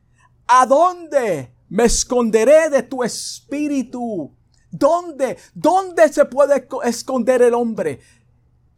¿a 0.46 0.66
dónde 0.66 1.56
me 1.68 1.84
esconderé 1.84 2.70
de 2.70 2.82
tu 2.82 3.02
espíritu. 3.02 4.32
¿Dónde? 4.70 5.38
¿Dónde 5.54 6.12
se 6.12 6.24
puede 6.24 6.68
esconder 6.84 7.42
el 7.42 7.54
hombre? 7.54 8.00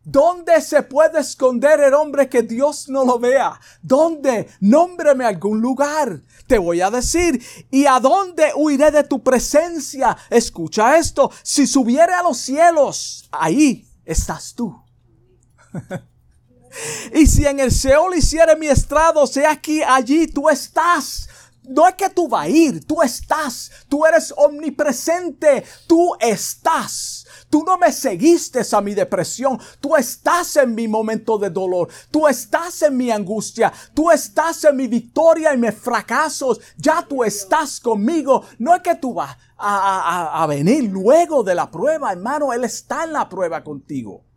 ¿Dónde 0.05 0.63
se 0.63 0.83
puede 0.83 1.21
esconder 1.21 1.81
el 1.81 1.93
hombre 1.93 2.29
que 2.29 2.43
Dios 2.43 2.89
no 2.89 3.05
lo 3.05 3.19
vea? 3.19 3.61
¿Dónde? 3.83 4.49
Nómbreme 4.61 5.25
algún 5.25 5.61
lugar. 5.61 6.23
Te 6.47 6.57
voy 6.57 6.81
a 6.81 6.91
decir. 6.91 7.43
¿Y 7.71 7.85
a 7.85 8.01
dónde 8.01 8.53
huiré 8.57 8.91
de 8.91 9.05
tu 9.05 9.23
presencia? 9.23 10.17
Escucha 10.31 10.97
esto. 10.97 11.31
Si 11.43 11.67
subiere 11.67 12.15
a 12.15 12.23
los 12.23 12.39
cielos, 12.39 13.29
ahí 13.31 13.87
estás 14.07 14.55
tú. 14.55 14.88
Y 17.15 17.27
si 17.27 17.47
en 17.47 17.61
el 17.61 17.73
Seol 17.73 18.17
hiciere 18.17 18.57
mi 18.57 18.69
estrado, 18.69 19.27
sea 19.27 19.53
aquí, 19.53 19.83
allí 19.83 20.27
tú 20.27 20.49
estás. 20.49 21.29
No 21.69 21.87
es 21.87 21.97
que 21.97 22.09
tú 22.09 22.29
vas 22.29 22.47
a 22.47 22.49
ir, 22.49 22.83
tú 22.85 23.03
estás, 23.03 23.71
tú 23.91 24.07
eres 24.07 24.33
omnipresente, 24.39 25.65
tú 25.87 26.15
estás. 26.19 27.27
Tú 27.51 27.63
no 27.63 27.77
me 27.77 27.93
seguiste 27.93 28.63
a 28.73 28.81
mi 28.81 28.95
depresión, 28.95 29.59
tú 29.81 29.95
estás 29.95 30.57
en 30.57 30.75
mi 30.75 30.89
momento 30.89 31.37
de 31.39 31.51
dolor, 31.51 31.89
tú 32.11 32.27
estás 32.27 32.83
en 32.83 32.97
mi 32.97 33.11
angustia, 33.11 33.73
tú 33.95 34.11
estás 34.11 34.65
en 34.65 34.77
mi 34.77 34.87
victoria 34.87 35.55
y 35.55 35.59
mis 35.59 35.75
fracasos, 35.75 36.59
ya 36.77 37.07
tú 37.07 37.23
estás 37.23 37.81
conmigo. 37.81 38.45
No 38.59 38.75
es 38.75 38.81
que 38.81 38.95
tú 38.95 39.15
vas 39.15 39.37
a, 39.59 40.43
a 40.43 40.47
venir 40.47 40.85
luego 40.85 41.43
de 41.43 41.55
la 41.55 41.71
prueba, 41.71 42.13
hermano, 42.13 42.53
Él 42.53 42.65
está 42.65 43.05
en 43.05 43.13
la 43.13 43.29
prueba 43.29 43.63
contigo. 43.63 44.28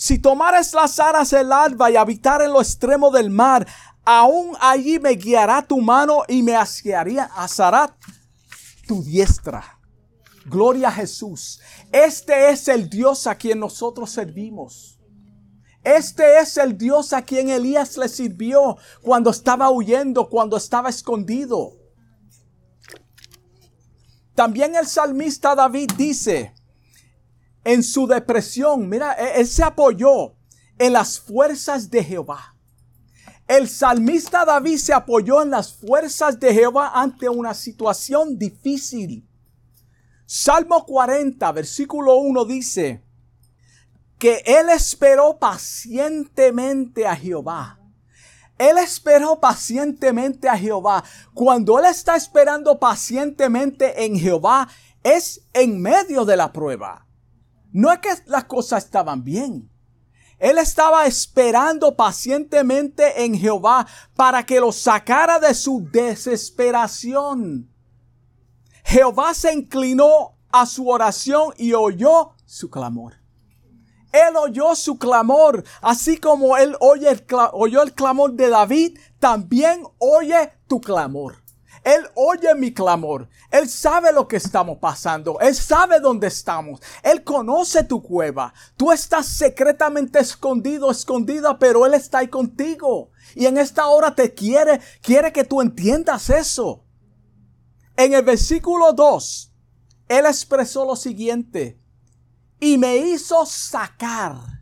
Si 0.00 0.20
tomares 0.20 0.74
las 0.74 1.00
aras 1.00 1.30
del 1.30 1.50
alba 1.52 1.90
y 1.90 1.96
habitar 1.96 2.40
en 2.40 2.52
lo 2.52 2.62
extremo 2.62 3.10
del 3.10 3.30
mar, 3.30 3.66
aún 4.04 4.56
allí 4.60 5.00
me 5.00 5.10
guiará 5.10 5.60
tu 5.60 5.80
mano 5.80 6.22
y 6.28 6.40
me 6.40 6.54
asará 6.54 7.96
tu 8.86 9.02
diestra. 9.02 9.80
Gloria 10.46 10.86
a 10.86 10.92
Jesús. 10.92 11.60
Este 11.90 12.50
es 12.50 12.68
el 12.68 12.88
Dios 12.88 13.26
a 13.26 13.34
quien 13.34 13.58
nosotros 13.58 14.12
servimos. 14.12 15.00
Este 15.82 16.38
es 16.38 16.56
el 16.58 16.78
Dios 16.78 17.12
a 17.12 17.22
quien 17.22 17.48
Elías 17.48 17.96
le 17.96 18.08
sirvió 18.08 18.76
cuando 19.02 19.30
estaba 19.30 19.68
huyendo, 19.68 20.28
cuando 20.28 20.56
estaba 20.56 20.90
escondido. 20.90 21.72
También 24.36 24.76
el 24.76 24.86
salmista 24.86 25.56
David 25.56 25.90
dice, 25.96 26.54
en 27.68 27.82
su 27.82 28.06
depresión, 28.06 28.88
mira, 28.88 29.12
e-, 29.12 29.40
él 29.40 29.46
se 29.46 29.62
apoyó 29.62 30.34
en 30.78 30.94
las 30.94 31.20
fuerzas 31.20 31.90
de 31.90 32.02
Jehová. 32.02 32.54
El 33.46 33.68
salmista 33.68 34.46
David 34.46 34.78
se 34.78 34.94
apoyó 34.94 35.42
en 35.42 35.50
las 35.50 35.74
fuerzas 35.74 36.40
de 36.40 36.54
Jehová 36.54 36.92
ante 36.94 37.28
una 37.28 37.52
situación 37.52 38.38
difícil. 38.38 39.28
Salmo 40.24 40.86
40, 40.86 41.52
versículo 41.52 42.16
1 42.16 42.44
dice 42.46 43.04
que 44.18 44.42
él 44.46 44.70
esperó 44.70 45.38
pacientemente 45.38 47.06
a 47.06 47.14
Jehová. 47.14 47.78
Él 48.56 48.78
esperó 48.78 49.40
pacientemente 49.40 50.48
a 50.48 50.56
Jehová. 50.56 51.04
Cuando 51.34 51.78
él 51.78 51.84
está 51.84 52.16
esperando 52.16 52.78
pacientemente 52.78 54.06
en 54.06 54.18
Jehová, 54.18 54.68
es 55.02 55.42
en 55.52 55.82
medio 55.82 56.24
de 56.24 56.36
la 56.36 56.50
prueba. 56.50 57.07
No 57.72 57.92
es 57.92 57.98
que 57.98 58.10
las 58.26 58.44
cosas 58.44 58.84
estaban 58.84 59.24
bien. 59.24 59.70
Él 60.38 60.58
estaba 60.58 61.06
esperando 61.06 61.96
pacientemente 61.96 63.24
en 63.24 63.34
Jehová 63.34 63.86
para 64.14 64.46
que 64.46 64.60
lo 64.60 64.70
sacara 64.70 65.40
de 65.40 65.52
su 65.52 65.88
desesperación. 65.90 67.68
Jehová 68.84 69.34
se 69.34 69.52
inclinó 69.52 70.36
a 70.50 70.64
su 70.64 70.88
oración 70.88 71.52
y 71.56 71.72
oyó 71.72 72.34
su 72.46 72.70
clamor. 72.70 73.14
Él 74.12 74.36
oyó 74.36 74.74
su 74.74 74.98
clamor, 74.98 75.64
así 75.82 76.16
como 76.16 76.56
él 76.56 76.76
oye 76.80 77.10
el 77.10 77.24
oyó 77.52 77.82
el 77.82 77.92
clamor 77.92 78.32
de 78.32 78.48
David, 78.48 78.98
también 79.18 79.82
oye 79.98 80.52
tu 80.66 80.80
clamor. 80.80 81.42
Él 81.84 82.08
oye 82.14 82.54
mi 82.54 82.72
clamor. 82.72 83.28
Él 83.50 83.68
sabe 83.68 84.12
lo 84.12 84.28
que 84.28 84.36
estamos 84.36 84.78
pasando. 84.78 85.40
Él 85.40 85.54
sabe 85.54 86.00
dónde 86.00 86.26
estamos. 86.26 86.80
Él 87.02 87.24
conoce 87.24 87.82
tu 87.84 88.02
cueva. 88.02 88.52
Tú 88.76 88.92
estás 88.92 89.26
secretamente 89.26 90.18
escondido, 90.18 90.90
escondida, 90.90 91.58
pero 91.58 91.86
Él 91.86 91.94
está 91.94 92.18
ahí 92.18 92.28
contigo. 92.28 93.10
Y 93.34 93.46
en 93.46 93.56
esta 93.56 93.86
hora 93.86 94.14
te 94.14 94.34
quiere, 94.34 94.80
quiere 95.00 95.32
que 95.32 95.44
tú 95.44 95.62
entiendas 95.62 96.28
eso. 96.28 96.84
En 97.96 98.12
el 98.12 98.22
versículo 98.22 98.92
2, 98.92 99.52
Él 100.08 100.26
expresó 100.26 100.84
lo 100.84 100.94
siguiente. 100.94 101.80
Y 102.60 102.76
me 102.76 102.96
hizo 102.96 103.46
sacar 103.46 104.57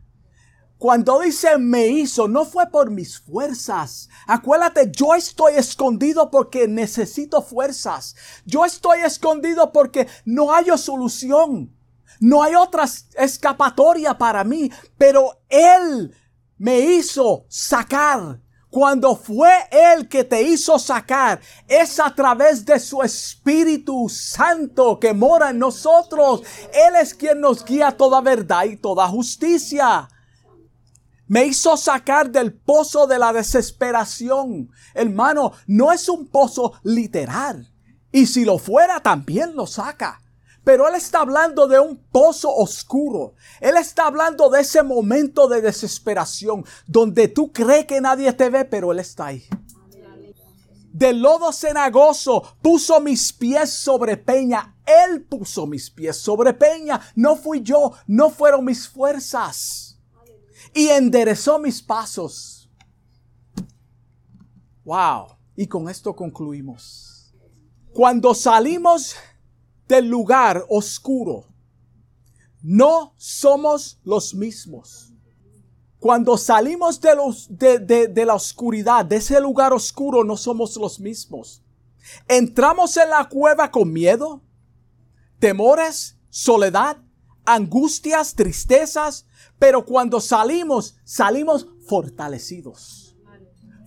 cuando 0.77 1.21
dice 1.21 1.57
me 1.57 1.87
hizo, 1.87 2.27
no 2.27 2.45
fue 2.45 2.67
por 2.69 2.91
mis 2.91 3.19
fuerzas. 3.19 4.09
Acuérdate, 4.27 4.91
yo 4.91 5.15
estoy 5.15 5.55
escondido 5.55 6.29
porque 6.29 6.67
necesito 6.67 7.41
fuerzas. 7.41 8.15
Yo 8.45 8.63
estoy 8.63 8.99
escondido 8.99 9.71
porque 9.71 10.07
no 10.25 10.53
hay 10.53 10.65
solución. 10.77 11.73
No 12.19 12.43
hay 12.43 12.53
otra 12.53 12.85
escapatoria 13.15 14.17
para 14.17 14.43
mí. 14.43 14.71
Pero 14.97 15.41
Él 15.49 16.15
me 16.57 16.79
hizo 16.79 17.45
sacar. 17.49 18.39
Cuando 18.69 19.15
fue 19.15 19.49
Él 19.71 20.07
que 20.07 20.25
te 20.25 20.43
hizo 20.43 20.77
sacar, 20.77 21.39
es 21.67 21.99
a 21.99 22.13
través 22.13 22.65
de 22.65 22.79
su 22.79 23.01
Espíritu 23.01 24.09
Santo 24.09 24.99
que 24.99 25.13
mora 25.13 25.49
en 25.49 25.57
nosotros. 25.57 26.43
Él 26.71 26.95
es 27.01 27.15
quien 27.15 27.41
nos 27.41 27.65
guía 27.65 27.97
toda 27.97 28.21
verdad 28.21 28.65
y 28.65 28.77
toda 28.77 29.07
justicia. 29.07 30.07
Me 31.27 31.45
hizo 31.45 31.75
sacar 31.75 32.31
del 32.31 32.53
pozo 32.53 33.05
de 33.05 33.19
la 33.19 33.33
desesperación. 33.33 34.71
Hermano, 34.93 35.51
no 35.67 35.91
es 35.91 36.07
un 36.07 36.27
pozo 36.27 36.73
literal. 36.83 37.69
Y 38.11 38.27
si 38.27 38.45
lo 38.45 38.57
fuera, 38.57 39.01
también 39.01 39.55
lo 39.55 39.67
saca. 39.67 40.21
Pero 40.63 40.87
Él 40.87 40.95
está 40.95 41.19
hablando 41.19 41.67
de 41.67 41.79
un 41.79 41.97
pozo 41.97 42.53
oscuro. 42.53 43.33
Él 43.59 43.75
está 43.77 44.07
hablando 44.07 44.49
de 44.49 44.61
ese 44.61 44.83
momento 44.83 45.47
de 45.47 45.61
desesperación 45.61 46.65
donde 46.87 47.27
tú 47.27 47.51
crees 47.51 47.85
que 47.85 48.01
nadie 48.01 48.31
te 48.33 48.49
ve, 48.49 48.63
pero 48.63 48.91
Él 48.91 48.99
está 48.99 49.27
ahí. 49.27 49.45
Del 50.93 51.21
lodo 51.21 51.51
cenagoso 51.51 52.57
puso 52.61 52.99
mis 53.01 53.33
pies 53.33 53.69
sobre 53.69 54.17
peña. 54.17 54.75
Él 54.85 55.25
puso 55.25 55.67
mis 55.67 55.91
pies 55.91 56.17
sobre 56.17 56.53
peña. 56.53 57.01
No 57.15 57.35
fui 57.35 57.61
yo, 57.61 57.91
no 58.07 58.29
fueron 58.29 58.65
mis 58.65 58.87
fuerzas 58.87 59.86
y 60.77 60.89
enderezó 60.89 61.57
mis 61.57 61.81
pasos. 61.81 62.69
Wow. 64.85 65.35
Y 65.55 65.65
con 65.65 65.89
esto 65.89 66.15
concluimos. 66.15 67.33
Cuando 67.93 68.35
salimos 68.35 69.15
del 69.87 70.07
lugar 70.07 70.63
oscuro, 70.69 71.45
no 72.61 73.15
somos 73.17 73.99
los 74.03 74.35
mismos. 74.35 75.11
Cuando 75.97 76.37
salimos 76.37 77.01
de, 77.01 77.15
los, 77.15 77.47
de, 77.49 78.23
la 78.23 78.35
oscuridad, 78.35 79.03
de 79.03 79.15
ese 79.15 79.41
lugar 79.41 79.73
oscuro, 79.73 80.23
no 80.23 80.37
somos 80.37 80.77
los 80.77 80.99
mismos. 80.99 81.63
Entramos 82.27 82.95
en 82.97 83.09
la 83.09 83.27
cueva 83.27 83.71
con 83.71 83.91
miedo, 83.91 84.43
temores, 85.39 86.19
soledad, 86.29 86.97
angustias, 87.47 88.35
tristezas, 88.35 89.25
pero 89.57 89.85
cuando 89.85 90.21
salimos, 90.21 90.97
salimos 91.03 91.67
fortalecidos. 91.87 93.15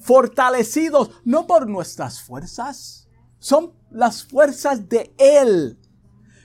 Fortalecidos 0.01 1.11
no 1.25 1.47
por 1.47 1.69
nuestras 1.69 2.23
fuerzas, 2.23 3.07
son 3.39 3.73
las 3.91 4.25
fuerzas 4.25 4.89
de 4.89 5.15
Él. 5.19 5.79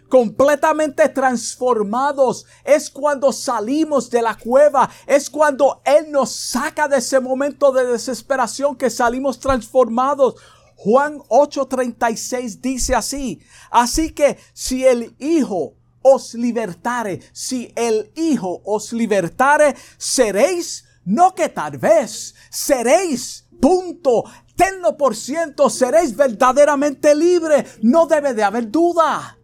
Completamente 0.09 1.09
transformados. 1.09 2.45
Es 2.63 2.91
cuando 2.91 3.32
salimos 3.34 4.09
de 4.09 4.22
la 4.22 4.38
cueva. 4.38 4.89
Es 5.07 5.30
cuando 5.30 5.82
Él 5.84 6.11
nos 6.11 6.32
saca 6.32 6.88
de 6.88 6.97
ese 6.97 7.20
momento 7.20 7.72
de 7.72 7.86
desesperación 7.88 8.76
que 8.76 8.89
salimos 8.89 9.39
transformados. 9.39 10.36
Juan 10.76 11.20
8:36 11.30 12.61
dice 12.61 12.93
así. 12.93 13.41
Así 13.72 14.11
que 14.11 14.38
si 14.53 14.86
el 14.86 15.16
Hijo 15.18 15.74
os 16.08 16.36
libertare, 16.36 17.20
si 17.34 17.74
el 17.76 18.12
Hijo 18.16 18.62
os 18.64 18.93
libertare, 18.93 19.76
seréis, 19.97 20.86
no 21.03 21.34
que 21.34 21.49
tal 21.49 21.80
vez, 21.80 22.36
seréis, 22.51 23.47
punto, 23.60 24.24
tenlo 24.56 24.95
por 24.97 25.16
ciento, 25.16 25.68
seréis 25.68 26.16
verdaderamente 26.16 27.16
libre, 27.16 27.66
no 27.82 28.06
debe 28.06 28.36
de 28.36 28.43
haber 28.43 28.70
duda. 28.70 29.39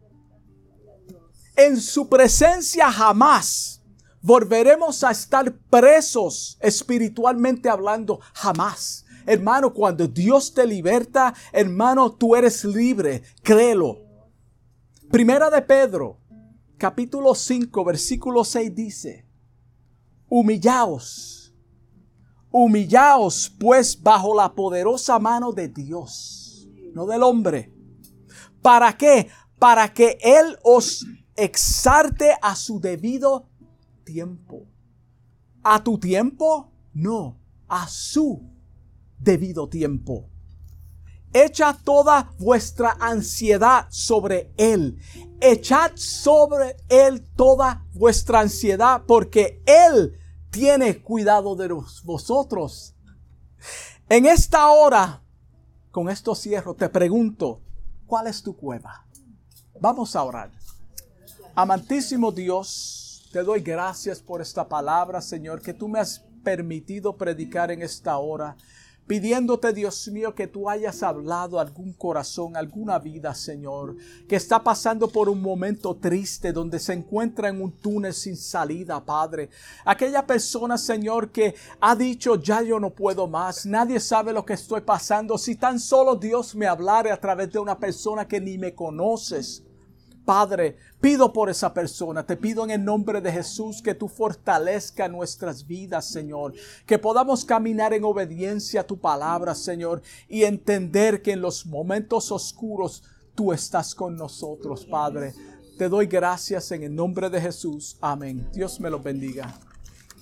En 1.55 1.81
su 1.81 2.07
presencia 2.07 2.91
jamás 2.91 3.81
volveremos 4.21 5.03
a 5.03 5.09
estar 5.09 5.51
presos 5.71 6.59
espiritualmente 6.61 7.69
hablando, 7.69 8.19
jamás. 8.33 9.03
Hermano, 9.25 9.73
cuando 9.73 10.07
Dios 10.07 10.53
te 10.53 10.67
liberta, 10.67 11.33
hermano, 11.51 12.11
tú 12.11 12.35
eres 12.35 12.63
libre, 12.65 13.23
créelo. 13.41 13.97
Primera 15.11 15.49
de 15.49 15.61
Pedro, 15.61 16.20
capítulo 16.81 17.35
5, 17.35 17.85
versículo 17.85 18.43
6 18.43 18.73
dice, 18.73 19.23
humillaos, 20.27 21.53
humillaos 22.49 23.55
pues 23.59 24.01
bajo 24.01 24.35
la 24.35 24.55
poderosa 24.55 25.19
mano 25.19 25.51
de 25.51 25.67
Dios, 25.67 26.67
no 26.95 27.05
del 27.05 27.21
hombre. 27.21 27.71
¿Para 28.63 28.97
qué? 28.97 29.27
Para 29.59 29.93
que 29.93 30.17
Él 30.21 30.57
os 30.63 31.05
exarte 31.35 32.31
a 32.41 32.55
su 32.55 32.79
debido 32.79 33.47
tiempo. 34.03 34.65
¿A 35.61 35.83
tu 35.83 35.99
tiempo? 35.99 36.71
No, 36.95 37.37
a 37.67 37.87
su 37.87 38.41
debido 39.19 39.69
tiempo. 39.69 40.31
Echa 41.33 41.73
toda 41.73 42.33
vuestra 42.39 42.97
ansiedad 42.99 43.87
sobre 43.89 44.51
Él. 44.57 44.97
Echad 45.39 45.91
sobre 45.95 46.77
Él 46.89 47.25
toda 47.35 47.85
vuestra 47.93 48.41
ansiedad 48.41 49.03
porque 49.07 49.61
Él 49.65 50.17
tiene 50.49 51.01
cuidado 51.01 51.55
de 51.55 51.69
vosotros. 52.03 52.95
En 54.09 54.25
esta 54.25 54.67
hora, 54.69 55.21
con 55.91 56.09
esto 56.09 56.35
cierro, 56.35 56.73
te 56.73 56.89
pregunto, 56.89 57.61
¿cuál 58.05 58.27
es 58.27 58.43
tu 58.43 58.55
cueva? 58.55 59.05
Vamos 59.79 60.15
a 60.15 60.23
orar. 60.23 60.51
Amantísimo 61.55 62.31
Dios, 62.31 63.29
te 63.31 63.41
doy 63.43 63.61
gracias 63.61 64.21
por 64.21 64.41
esta 64.41 64.67
palabra, 64.67 65.21
Señor, 65.21 65.61
que 65.61 65.73
tú 65.73 65.87
me 65.87 65.99
has 65.99 66.19
permitido 66.43 67.15
predicar 67.15 67.71
en 67.71 67.81
esta 67.81 68.17
hora. 68.17 68.57
Pidiéndote, 69.11 69.73
Dios 69.73 70.07
mío, 70.07 70.33
que 70.33 70.47
tú 70.47 70.69
hayas 70.69 71.03
hablado 71.03 71.59
algún 71.59 71.91
corazón, 71.91 72.55
alguna 72.55 72.97
vida, 72.97 73.35
Señor, 73.35 73.97
que 74.25 74.37
está 74.37 74.63
pasando 74.63 75.09
por 75.09 75.27
un 75.27 75.41
momento 75.41 75.97
triste 75.97 76.53
donde 76.53 76.79
se 76.79 76.93
encuentra 76.93 77.49
en 77.49 77.61
un 77.61 77.73
túnel 77.73 78.13
sin 78.13 78.37
salida, 78.37 79.03
Padre. 79.03 79.49
Aquella 79.83 80.25
persona, 80.25 80.77
Señor, 80.77 81.29
que 81.29 81.55
ha 81.81 81.93
dicho, 81.93 82.35
ya 82.35 82.61
yo 82.61 82.79
no 82.79 82.91
puedo 82.91 83.27
más, 83.27 83.65
nadie 83.65 83.99
sabe 83.99 84.31
lo 84.31 84.45
que 84.45 84.53
estoy 84.53 84.79
pasando, 84.79 85.37
si 85.37 85.57
tan 85.57 85.77
solo 85.77 86.15
Dios 86.15 86.55
me 86.55 86.65
hablara 86.65 87.13
a 87.13 87.19
través 87.19 87.51
de 87.51 87.59
una 87.59 87.77
persona 87.77 88.25
que 88.25 88.39
ni 88.39 88.57
me 88.57 88.73
conoces. 88.73 89.61
Padre, 90.25 90.77
pido 90.99 91.33
por 91.33 91.49
esa 91.49 91.73
persona, 91.73 92.25
te 92.25 92.37
pido 92.37 92.63
en 92.63 92.71
el 92.71 92.85
nombre 92.85 93.21
de 93.21 93.31
Jesús 93.31 93.81
que 93.81 93.95
tú 93.95 94.07
fortalezca 94.07 95.07
nuestras 95.07 95.65
vidas, 95.65 96.05
Señor, 96.05 96.53
que 96.85 96.99
podamos 96.99 97.43
caminar 97.43 97.93
en 97.93 98.03
obediencia 98.03 98.81
a 98.81 98.87
tu 98.87 98.97
palabra, 98.97 99.55
Señor, 99.55 100.01
y 100.29 100.43
entender 100.43 101.21
que 101.21 101.31
en 101.31 101.41
los 101.41 101.65
momentos 101.65 102.31
oscuros 102.31 103.03
tú 103.33 103.51
estás 103.51 103.95
con 103.95 104.15
nosotros, 104.15 104.85
Padre. 104.85 105.33
Te 105.77 105.89
doy 105.89 106.05
gracias 106.05 106.71
en 106.71 106.83
el 106.83 106.93
nombre 106.93 107.29
de 107.29 107.41
Jesús. 107.41 107.97
Amén. 107.99 108.47
Dios 108.53 108.79
me 108.79 108.89
lo 108.89 108.99
bendiga. 108.99 109.57